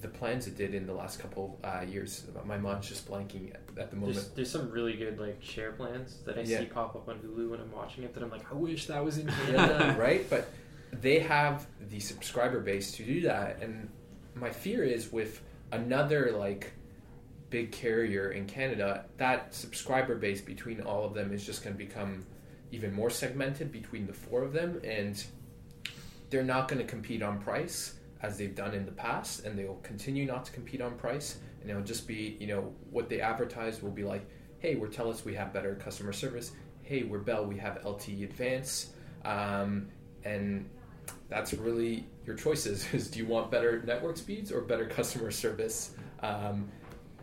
[0.01, 2.25] the plans it did in the last couple uh, years.
[2.45, 4.15] My mind's just blanking at, at the moment.
[4.17, 6.61] There's, there's some really good like share plans that I Yeah.
[6.61, 9.05] see pop up on Hulu when I'm watching it that I'm like, I wish that
[9.05, 9.97] was in Canada.
[9.99, 10.29] right?
[10.31, 10.51] But
[10.93, 13.89] they have the subscriber base to do that, and
[14.35, 16.73] my fear is with another like
[17.51, 21.79] big carrier in Canada, that subscriber base between all of them is just going to
[21.79, 22.25] become
[22.71, 25.25] even more segmented between the four of them, and
[26.31, 29.81] they're not going to compete on price as they've done in the past, and they'll
[29.83, 33.83] continue not to compete on price, and it'll just be you know what they advertise
[33.83, 34.29] will be like,
[34.59, 36.53] hey, we're Telus, we have better customer service.
[36.83, 38.93] Hey, we're Bell, we have LTE Advance,
[39.25, 39.89] um,
[40.25, 40.69] and
[41.29, 42.87] that's really your choices.
[42.93, 46.69] Is do you want better network speeds or better customer service um,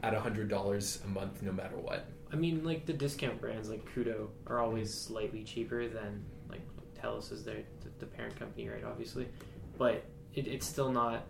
[0.03, 2.07] at hundred dollars a month, no matter what?
[2.31, 6.61] I mean, like the discount brands like Koodo are always slightly cheaper than like
[7.01, 8.83] Telus is their the, the parent company, right?
[8.83, 9.27] Obviously,
[9.77, 11.23] but it, it's still not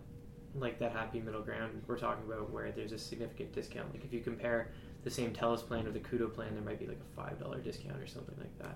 [0.58, 3.91] like that happy middle ground we're talking about where there's a significant discount.
[3.93, 4.71] Like if you compare
[5.03, 7.60] the same Telus plan or the Koodo plan, there might be like a five dollar
[7.60, 8.75] discount or something like that.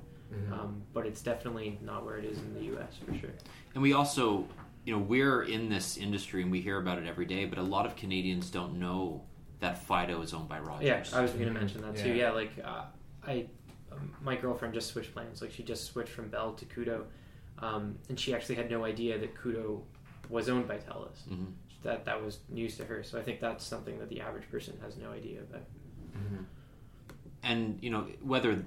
[0.53, 2.97] Um, but it's definitely not where it is in the U.S.
[3.03, 3.31] for sure.
[3.73, 4.47] And we also,
[4.85, 7.63] you know, we're in this industry and we hear about it every day, but a
[7.63, 9.23] lot of Canadians don't know
[9.59, 10.85] that Fido is owned by Rogers.
[11.11, 12.09] Yeah, I was going to mention that too.
[12.09, 12.15] Yeah.
[12.15, 12.83] Yeah, like uh,
[13.25, 13.47] I,
[13.91, 15.41] um, my girlfriend just switched plans.
[15.41, 17.03] Like she just switched from Bell to Koodo,
[17.59, 19.81] um, and she actually had no idea that Koodo
[20.29, 21.27] was owned by Telus.
[21.29, 21.53] Mhm.
[21.83, 23.03] That that was news to her.
[23.03, 25.63] So I think that's something that the average person has no idea about.
[27.43, 28.63] and you know whether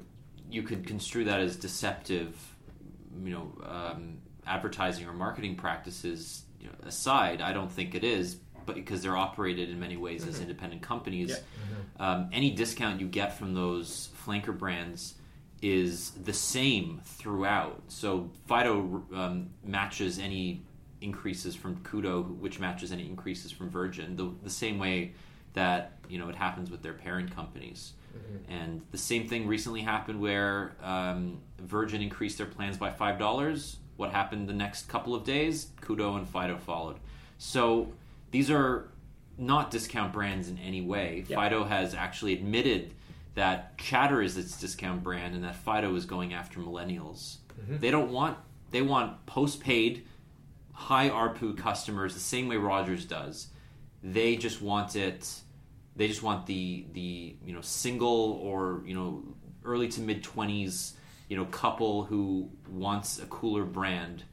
[0.50, 2.36] you could construe that as deceptive,
[3.24, 8.36] you know, um, advertising or marketing practices you know, aside, I don't think it is.
[8.66, 11.30] But because they're operated in many ways as independent companies,
[11.98, 15.14] um, any discount you get from those flanker brands
[15.60, 17.82] is the same throughout.
[17.88, 20.62] So Fido um, matches any
[21.00, 25.14] increases from Koodo, which matches any increases from Virgin, the, the same way
[25.54, 27.92] that you know it happens with their parent companies.
[28.48, 33.76] And the same thing recently happened where um, Virgin increased their plans by five dollars.
[33.96, 35.68] What happened the next couple of days?
[35.80, 36.96] Koodo and Fido followed.
[37.38, 37.92] So
[38.32, 38.90] these are
[39.38, 41.24] not discount brands in any way.
[41.28, 41.36] Yeah.
[41.36, 42.92] Fido has actually admitted
[43.34, 47.36] that Chatr is its discount brand and that Fido is going after millennials.
[47.60, 47.78] Mm-hmm.
[47.78, 48.36] They don't want
[48.70, 50.06] they want postpaid,
[50.72, 53.48] high ARPU customers the same way Rogers does.
[54.02, 55.30] They just want it
[55.94, 59.22] They just want the the you know single or you know
[59.64, 60.94] early to mid twenties
[61.28, 64.24] you know couple who wants a cooler brand.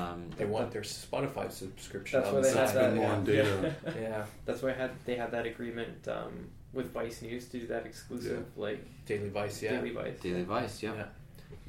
[0.00, 2.20] Um, They want their Spotify subscription.
[2.20, 2.76] That's why they have side.
[2.76, 2.94] that.
[2.94, 3.74] Spend more data.
[4.00, 7.66] Yeah, That's why I had they had that agreement um, with Vice News to do
[7.68, 9.62] that exclusive like Daily Vice.
[9.62, 10.20] Yeah, Daily Vice.
[10.20, 10.94] Daily Vice, yeah.
[10.94, 11.04] Yeah.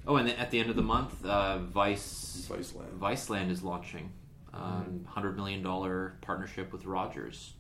[0.08, 2.98] Oh, and at the end of the month, uh, Vice Viceland.
[3.00, 4.12] Viceland is launching
[4.54, 7.54] um, hundred million dollar partnership with Rogers,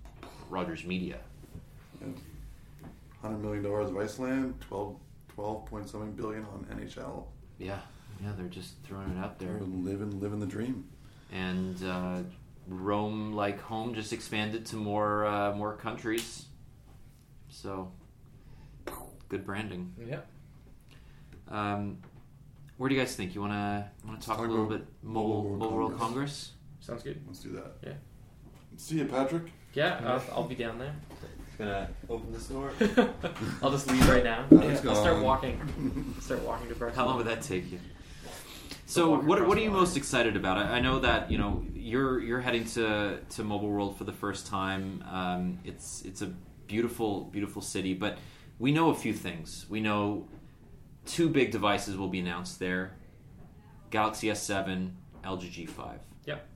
[0.49, 1.19] Rogers Media.
[3.21, 4.95] Hundred million dollars Viceland, 12,
[5.35, 7.25] 12 point something billion on NHL.
[7.57, 7.79] Yeah,
[8.21, 9.49] yeah, they're just throwing it out there.
[9.53, 10.85] They're living living the dream.
[11.31, 12.19] and uh,
[12.67, 16.45] Roam, like home, just expanded to more uh, more countries.
[17.49, 17.91] So
[19.29, 19.93] good branding.
[20.07, 20.19] yeah.
[21.47, 21.99] Um,
[22.77, 25.29] where do you guys think you want to want to talk a little bit mobile
[25.29, 26.01] Mobile World mobile World Congress.
[26.01, 26.51] Congress?
[26.79, 27.21] Sounds good.
[27.27, 27.75] Let's do that.
[27.83, 27.93] Yeah.
[28.77, 29.51] See you, Patrick.
[29.73, 30.93] Yeah, I'll, I'll be down there.
[31.57, 32.71] Gonna open this door.
[33.63, 34.45] I'll just leave right now.
[34.49, 36.15] Let's I'll go start walking.
[36.19, 36.95] Start walking to Barcelona.
[36.95, 37.79] How long would that take you?
[38.85, 40.57] So what, what are you most excited about?
[40.57, 44.13] I, I know that you know you're you're heading to, to Mobile World for the
[44.13, 45.03] first time.
[45.09, 46.27] Um, it's it's a
[46.67, 48.17] beautiful beautiful city, but
[48.59, 49.65] we know a few things.
[49.69, 50.27] We know
[51.05, 52.95] two big devices will be announced there:
[53.89, 54.91] Galaxy S7,
[55.23, 55.97] LG G5.
[56.25, 56.47] Yep.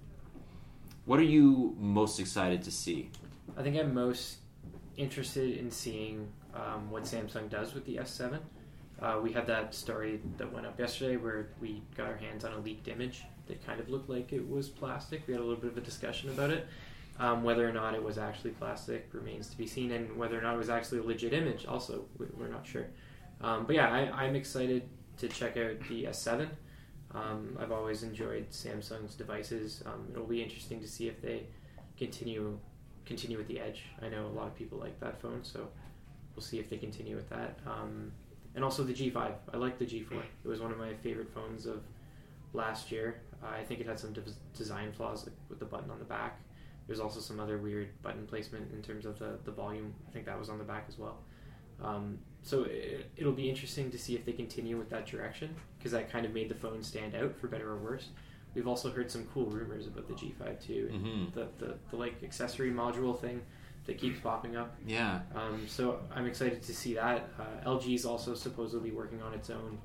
[1.05, 3.09] What are you most excited to see?
[3.57, 4.37] I think I'm most
[4.97, 8.39] interested in seeing um, what Samsung does with the S7.
[9.01, 12.51] Uh, we had that story that went up yesterday where we got our hands on
[12.53, 15.25] a leaked image that kind of looked like it was plastic.
[15.27, 16.67] We had a little bit of a discussion about it.
[17.19, 20.41] Um, whether or not it was actually plastic remains to be seen, and whether or
[20.41, 22.87] not it was actually a legit image, also, we- we're not sure.
[23.41, 24.83] Um, but yeah, I, I'm excited
[25.17, 26.47] to check out the S7.
[27.13, 29.83] Um, I've always enjoyed Samsung's devices.
[29.85, 31.47] Um, it'll be interesting to see if they
[31.97, 32.57] continue
[33.05, 33.85] continue with the Edge.
[34.03, 35.67] I know a lot of people like that phone, so
[36.35, 37.57] we'll see if they continue with that.
[38.59, 39.31] And also the G5.
[39.53, 40.11] I like the G4.
[40.43, 41.81] It was one of my favorite phones of
[42.51, 43.21] last year.
[43.41, 44.21] Uh, I think it had some de-
[44.53, 46.41] design flaws like with the button on the back.
[46.85, 49.93] There's also some other weird button placement in terms of the, the volume.
[50.09, 51.19] I think that was on the back as well.
[51.81, 55.93] Um, so it, it'll be interesting to see if they continue with that direction because
[55.93, 58.09] that kind of made the phone stand out for better or worse.
[58.55, 60.89] We've also heard some cool rumors about the G5 too.
[60.91, 61.33] and Mhm.
[61.33, 63.41] The, the the like accessory module thing
[63.89, 64.75] that keeps popping up.
[64.85, 67.27] Yeah, Um, so I'm excited to see that.
[67.39, 69.77] Uh, LG is also supposedly working on its own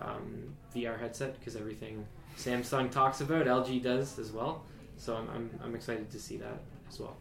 [0.00, 2.04] um, VR headset because everything
[2.36, 4.64] Samsung talks about, LG does as well.
[4.96, 6.60] So I'm, I'm, I'm excited to see that
[6.90, 7.16] as well.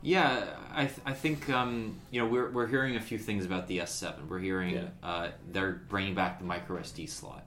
[0.00, 3.66] Yeah, I, th- I think um, you know we're, we're hearing a few things about
[3.66, 4.28] the S7.
[4.28, 4.84] We're hearing Yeah.
[5.02, 7.44] uh, they're bringing back the micro SD slot,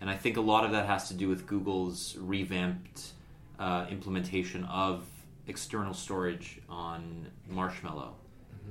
[0.00, 3.12] and I think a lot of that has to do with Google's revamped
[3.60, 5.04] uh, implementation of
[5.46, 8.14] external storage on Marshmallow.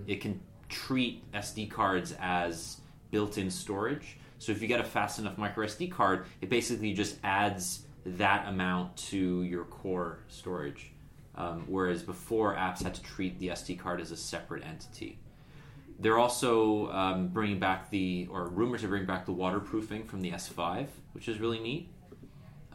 [0.07, 4.17] It can treat SD cards as built-in storage.
[4.39, 8.47] So if you get a fast enough micro SD card, it basically just adds that
[8.47, 10.91] amount to your core storage.
[11.36, 15.19] Um, whereas before, apps had to treat the SD card as a separate entity.
[15.99, 20.32] They're also um, bringing back the, or rumored to bring back the waterproofing from the
[20.32, 21.89] S5, which is really neat.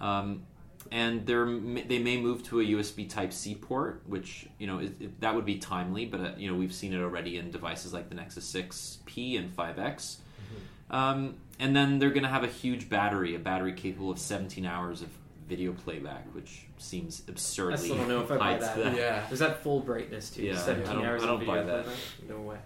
[0.00, 0.44] Um,
[0.90, 4.92] and they're, they may move to a USB Type C port, which you know it,
[5.00, 6.06] it, that would be timely.
[6.06, 9.54] But uh, you know we've seen it already in devices like the Nexus 6P and
[9.56, 10.16] 5X.
[10.90, 14.64] Um, and then they're going to have a huge battery, a battery capable of 17
[14.64, 15.08] hours of
[15.46, 18.96] video playback, which seems I absurdly still don't know if I buy tied to that.
[18.96, 19.24] Yeah.
[19.28, 20.42] There's that full brightness too.
[20.44, 21.84] Yeah, 17 I don't- hours I don't of video buy that.
[21.84, 22.02] playback?
[22.28, 22.56] No way.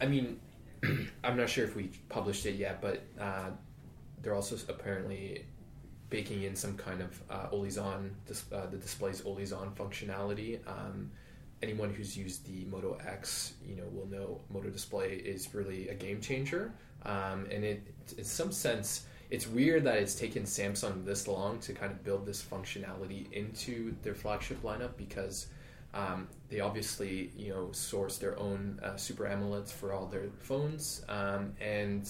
[0.00, 0.38] I mean,
[1.24, 3.50] I'm not sure if we published it yet, but uh,
[4.22, 5.44] they're also apparently
[6.10, 10.58] baking in some kind of uh, always on dis- uh, the display's always on functionality.
[10.66, 11.10] Um,
[11.62, 15.94] anyone who's used the Moto X, you know, will know Moto Display is really a
[15.94, 16.72] game changer.
[17.04, 17.82] Um, and it,
[18.16, 22.24] in some sense, it's weird that it's taken Samsung this long to kind of build
[22.24, 25.48] this functionality into their flagship lineup because
[25.94, 31.02] um, they obviously, you know, source their own uh, Super AMOLEDs for all their phones,
[31.08, 32.08] um, and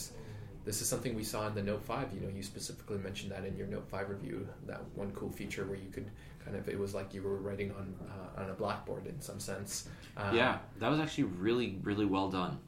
[0.68, 2.12] this is something we saw in the Note 5.
[2.12, 5.64] You know, you specifically mentioned that in your Note 5 review, that one cool feature
[5.64, 6.10] where you could
[6.44, 9.40] kind of, it was like you were writing on uh, on a blackboard in some
[9.40, 9.88] sense.
[10.18, 12.58] Um, Yeah, that was actually really, really well done.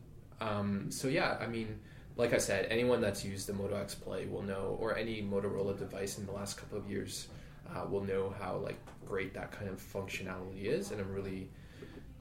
[0.40, 1.78] um, so yeah, I mean,
[2.16, 5.78] like I said, anyone that's used the Moto X Play will know, or any Motorola
[5.78, 7.28] device in the last couple of years
[7.74, 11.50] uh, will know how like great that kind of functionality is, and I'm really,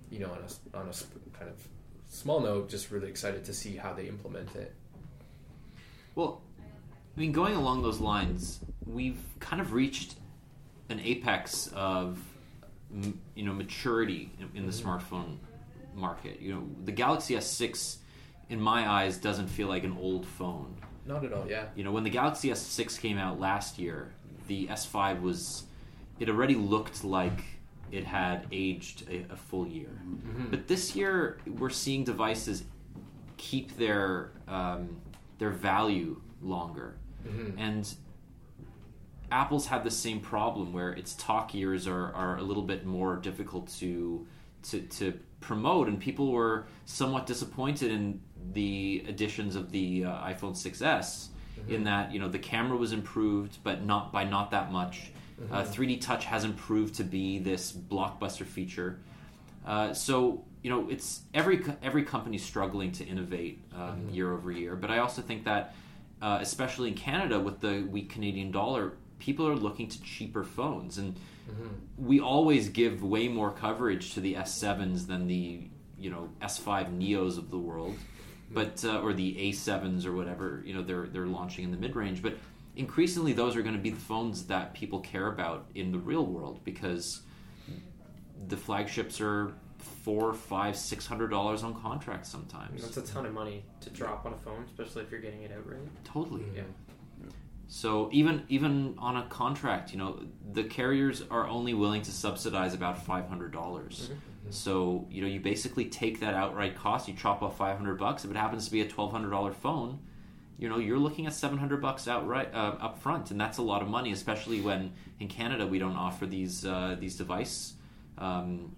[0.10, 1.66] you know, on a on a kind of
[2.10, 4.76] small note, just really excited to see how they implement it.
[6.20, 6.42] Well,
[7.16, 10.16] I mean, going along those lines, we've kind of reached
[10.90, 12.20] an apex of,
[13.36, 15.38] you know, maturity in, in the smartphone
[15.96, 16.42] market.
[16.42, 18.00] You know, the Galaxy S6,
[18.50, 20.76] in my eyes, doesn't feel like an old phone.
[21.06, 21.46] Not at all.
[21.48, 21.68] Yeah.
[21.74, 24.12] You know, when the Galaxy S6 came out last year,
[24.50, 25.64] the S5 was
[26.20, 27.46] it already looked like
[27.94, 30.02] it had aged a, a full year.
[30.52, 32.66] But this year, we're seeing devices
[33.38, 34.98] keep their um,
[35.40, 36.96] their value longer,
[37.58, 37.92] and
[39.32, 43.16] Apple's had the same problem where its tock years are, are a little bit more
[43.18, 44.26] difficult to,
[44.64, 48.22] to to promote, and people were somewhat disappointed in
[48.54, 51.28] the additions of the uh, iPhone 6s.
[51.68, 55.12] In that, you know, the camera was improved, but not by not that much.
[55.52, 59.00] Uh, 3D Touch hasn't proved to be this blockbuster feature.
[59.66, 64.76] Uh, so you know, it's every every company's struggling to innovate um, year over year.
[64.76, 65.74] But I also think that,
[66.22, 70.98] uh, especially in Canada with the weak Canadian dollar, people are looking to cheaper phones,
[70.98, 71.16] and
[71.98, 75.62] we always give way more coverage to the S7s than the
[75.98, 77.98] you know S5 Neos of the world,
[78.52, 81.96] but uh, or the A7s or whatever you know they're they're launching in the mid
[81.96, 82.36] range, but.
[82.76, 86.26] Increasingly, those are going to be the phones that people care about in the real
[86.26, 87.24] world because
[88.48, 92.82] the flagships are four, five, six hundred dollars on contract sometimes.
[92.82, 95.52] That's a ton of money to drop on a phone, especially if you're getting it
[95.52, 95.82] outright.
[96.04, 96.46] Totally.
[96.56, 96.64] Yeah.
[97.68, 100.24] So even even on a contract, you know,
[100.54, 104.10] the carriers are only willing to subsidize about five hundred dollars.
[104.50, 108.26] So you know, you basically take that outright cost, you chop off five hundred bucks.
[108.26, 110.00] If it happens to be a twelve hundred dollar phone,
[110.58, 113.62] you know, you're looking at seven hundred bucks outright uh, up front, and that's a
[113.62, 117.76] lot of money, especially when in Canada we don't offer these uh, these device
[118.18, 118.76] um,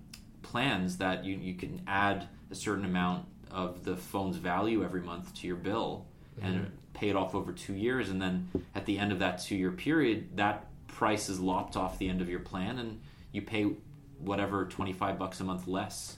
[0.51, 5.33] plans that you you can add a certain amount of the phone's value every month
[5.37, 6.05] to your bill
[6.41, 9.55] and pay it off over two years, and then at the end of that two
[9.55, 10.55] year period, that
[10.87, 12.99] price is lopped off the end of your plan, and
[13.31, 13.63] you pay
[14.19, 16.17] whatever twenty five bucks a month less.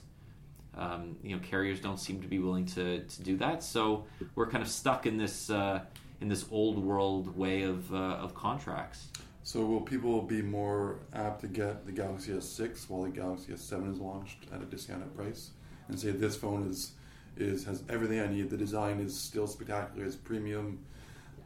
[0.76, 4.50] Um, you know, carriers don't seem to be willing to, to do that, so we're
[4.50, 5.80] kind of stuck in this uh,
[6.20, 9.08] in this old world way of uh, of contracts.
[9.46, 13.92] So will people be more apt to get the Galaxy S6 while the Galaxy S7
[13.92, 15.50] is launched at a discounted price,
[15.88, 16.92] and say this phone is
[17.36, 18.48] is has everything I need.
[18.48, 20.06] The design is still spectacular.
[20.06, 20.78] It's premium.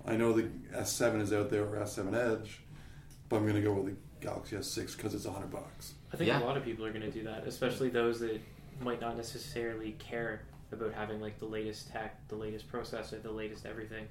[0.07, 2.61] I know the S7 is out there or S7 Edge,
[3.28, 5.94] but I'm going to go with the Galaxy S6 because it's hundred bucks.
[6.12, 6.40] I think Yeah.
[6.40, 8.40] a lot of people are going to do that, especially those that
[8.80, 13.66] might not necessarily care about having like the latest tech, the latest processor, the latest
[13.66, 14.07] everything.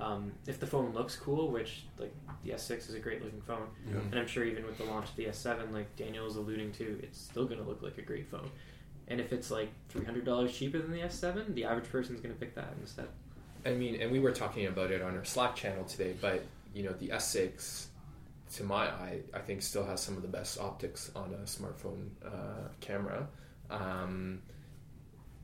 [0.00, 3.68] Um, if the phone looks cool, which like the S6 is a great looking phone,
[3.86, 3.98] Yeah.
[4.10, 6.98] and I'm sure even with the launch of the S7, like Daniel was alluding to,
[7.02, 8.50] it's still going to look like a great phone.
[9.08, 12.34] And if it's like three hundred dollars cheaper than the S7, the average person's going
[12.34, 13.08] to pick that instead.
[13.66, 16.84] I mean, and we were talking about it on our Slack channel today, but you
[16.84, 17.86] know, the S6,
[18.54, 22.08] to my eye, I think still has some of the best optics on a smartphone
[22.24, 23.28] uh, camera,
[23.68, 24.40] um,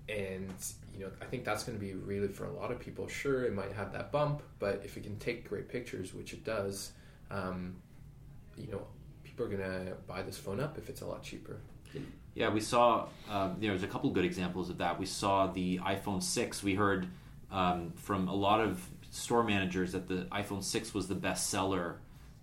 [0.09, 0.55] and
[0.97, 3.07] you know, I think that's going to be really for a lot of people.
[3.09, 6.45] Sure, it might have that bump, but if it can take great pictures, which it
[6.45, 6.93] does,
[7.31, 7.77] um,
[8.57, 8.83] you know,
[9.25, 11.61] people are going to buy this phone up if it's a lot cheaper.
[12.35, 13.09] Yeah, we saw.
[13.31, 14.99] Um, there's a couple good examples of that.
[14.99, 16.63] We saw the iPhone six.
[16.63, 17.09] We heard
[17.51, 21.99] um, from a lot of store managers that the iPhone six was the best seller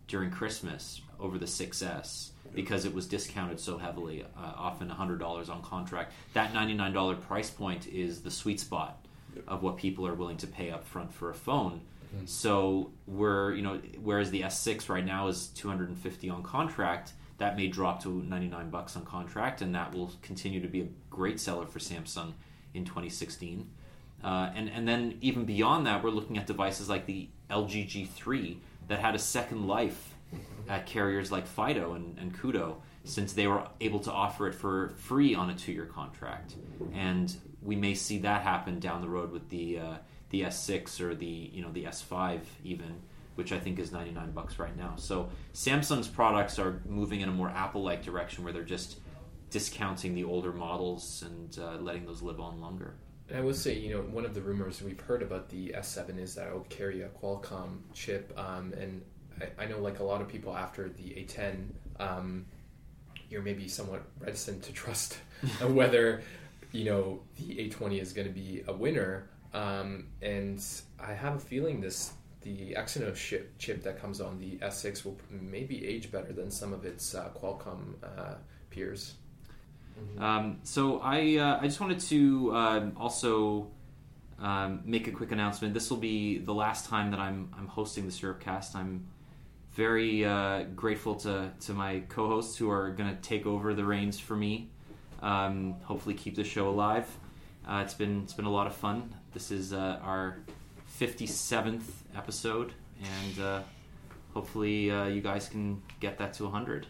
[0.08, 5.50] during Christmas over the 6S because it was discounted so heavily, uh, often hundred dollars
[5.50, 6.14] on contract.
[6.34, 9.04] That ninety nine dollar price point is the sweet spot
[9.48, 11.82] of what people are willing to pay up front for a phone.
[12.26, 17.68] So we're you know whereas the S6 right now is 250 on contract, that may
[17.68, 21.66] drop to 99 bucks on contract, and that will continue to be a great seller
[21.66, 22.34] for Samsung
[22.76, 23.68] in 2016.
[24.24, 28.58] Uh, and and then even beyond that, we're looking at devices like the LG G3
[28.88, 30.14] that had a second life
[30.68, 34.94] at carriers like Fido and, and Koodo, since they were able to offer it for
[34.98, 36.56] free on a two-year contract.
[36.94, 39.96] And we may see that happen down the road with the uh,
[40.30, 43.02] the S6 or the you know the S5 even,
[43.36, 44.96] which I think is 99 bucks right now.
[44.98, 49.00] So Samsung's products are moving in a more Apple-like direction where they're just
[49.50, 52.96] discounting the older models and uh, letting those live on longer.
[53.34, 56.20] And I will say, you know, one of the rumors we've heard about the S7
[56.20, 58.32] is that it will carry a Qualcomm chip.
[58.38, 59.02] Um, and
[59.42, 62.46] I, I know, like a lot of people after the 810, um,
[63.32, 65.18] you're maybe somewhat reticent to trust
[65.68, 66.22] whether,
[66.72, 69.28] you know, the 820 is going to be a winner.
[69.52, 70.64] Um, and
[71.00, 75.18] I have a feeling this the Exynos chip, chip that comes on the S6 will
[75.32, 78.36] maybe age better than some of its uh, Qualcomm uh,
[78.70, 79.16] peers.
[80.20, 83.68] Um, so I uh, I just wanted to um, also
[84.40, 85.74] um, make a quick announcement.
[85.74, 88.76] This will be the last time that I'm I'm hosting the Syrupcast.
[88.76, 89.08] I'm
[89.74, 94.20] very uh, grateful to to my co-hosts who are going to take over the reins
[94.20, 94.70] for me.
[95.22, 97.08] Um, hopefully, keep the show alive.
[97.68, 99.16] Uh, it's been it's been a lot of fun.
[99.34, 100.38] This is uh, our
[101.00, 101.82] 57th
[102.16, 103.62] episode, and uh,
[104.34, 106.88] hopefully, uh, you guys can get that to 100.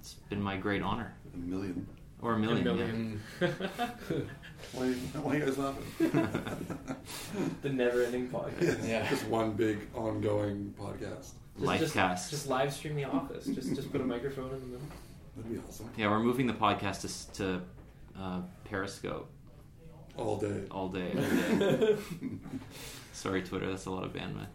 [0.00, 1.86] It's been my great honor, A million.
[2.24, 2.66] Or a million.
[2.66, 3.20] A million.
[4.72, 5.84] Why, why are you guys laughing?
[7.62, 8.88] the never-ending podcast.
[8.88, 9.08] Yeah.
[9.08, 11.32] Just one big ongoing podcast.
[11.58, 11.76] Yeah.
[11.78, 12.10] Just, Livecast.
[12.14, 13.44] just, just live stream the office.
[13.44, 14.86] Just just put a microphone in the middle.
[15.36, 15.90] That'd be awesome.
[15.96, 17.60] Yeah, we're moving the podcast to, to
[18.18, 19.30] uh, Periscope
[20.16, 20.62] All day.
[20.70, 21.12] all day.
[21.14, 21.96] Every day.
[23.12, 23.68] Sorry, Twitter.
[23.68, 24.46] That's a lot of bandwidth.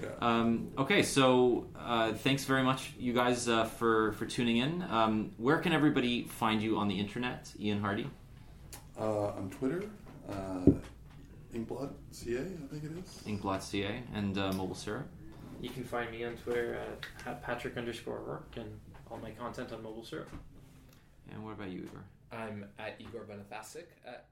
[0.00, 0.08] Yeah.
[0.20, 4.82] Um, okay, so uh, thanks very much, you guys, uh, for for tuning in.
[4.88, 8.08] Um, where can everybody find you on the internet, Ian Hardy?
[8.98, 9.84] Uh, on Twitter,
[10.30, 10.70] uh,
[11.54, 13.22] Inkblot CA, I think it is.
[13.26, 15.08] Inkblot.ca and uh, Mobile Syrup.
[15.60, 18.80] You can find me on Twitter at, at Patrick underscore ORourke and
[19.10, 20.28] all my content on Mobile Syrup.
[21.30, 22.04] And what about you, Igor?
[22.32, 24.26] I'm at Igor Bonifacic at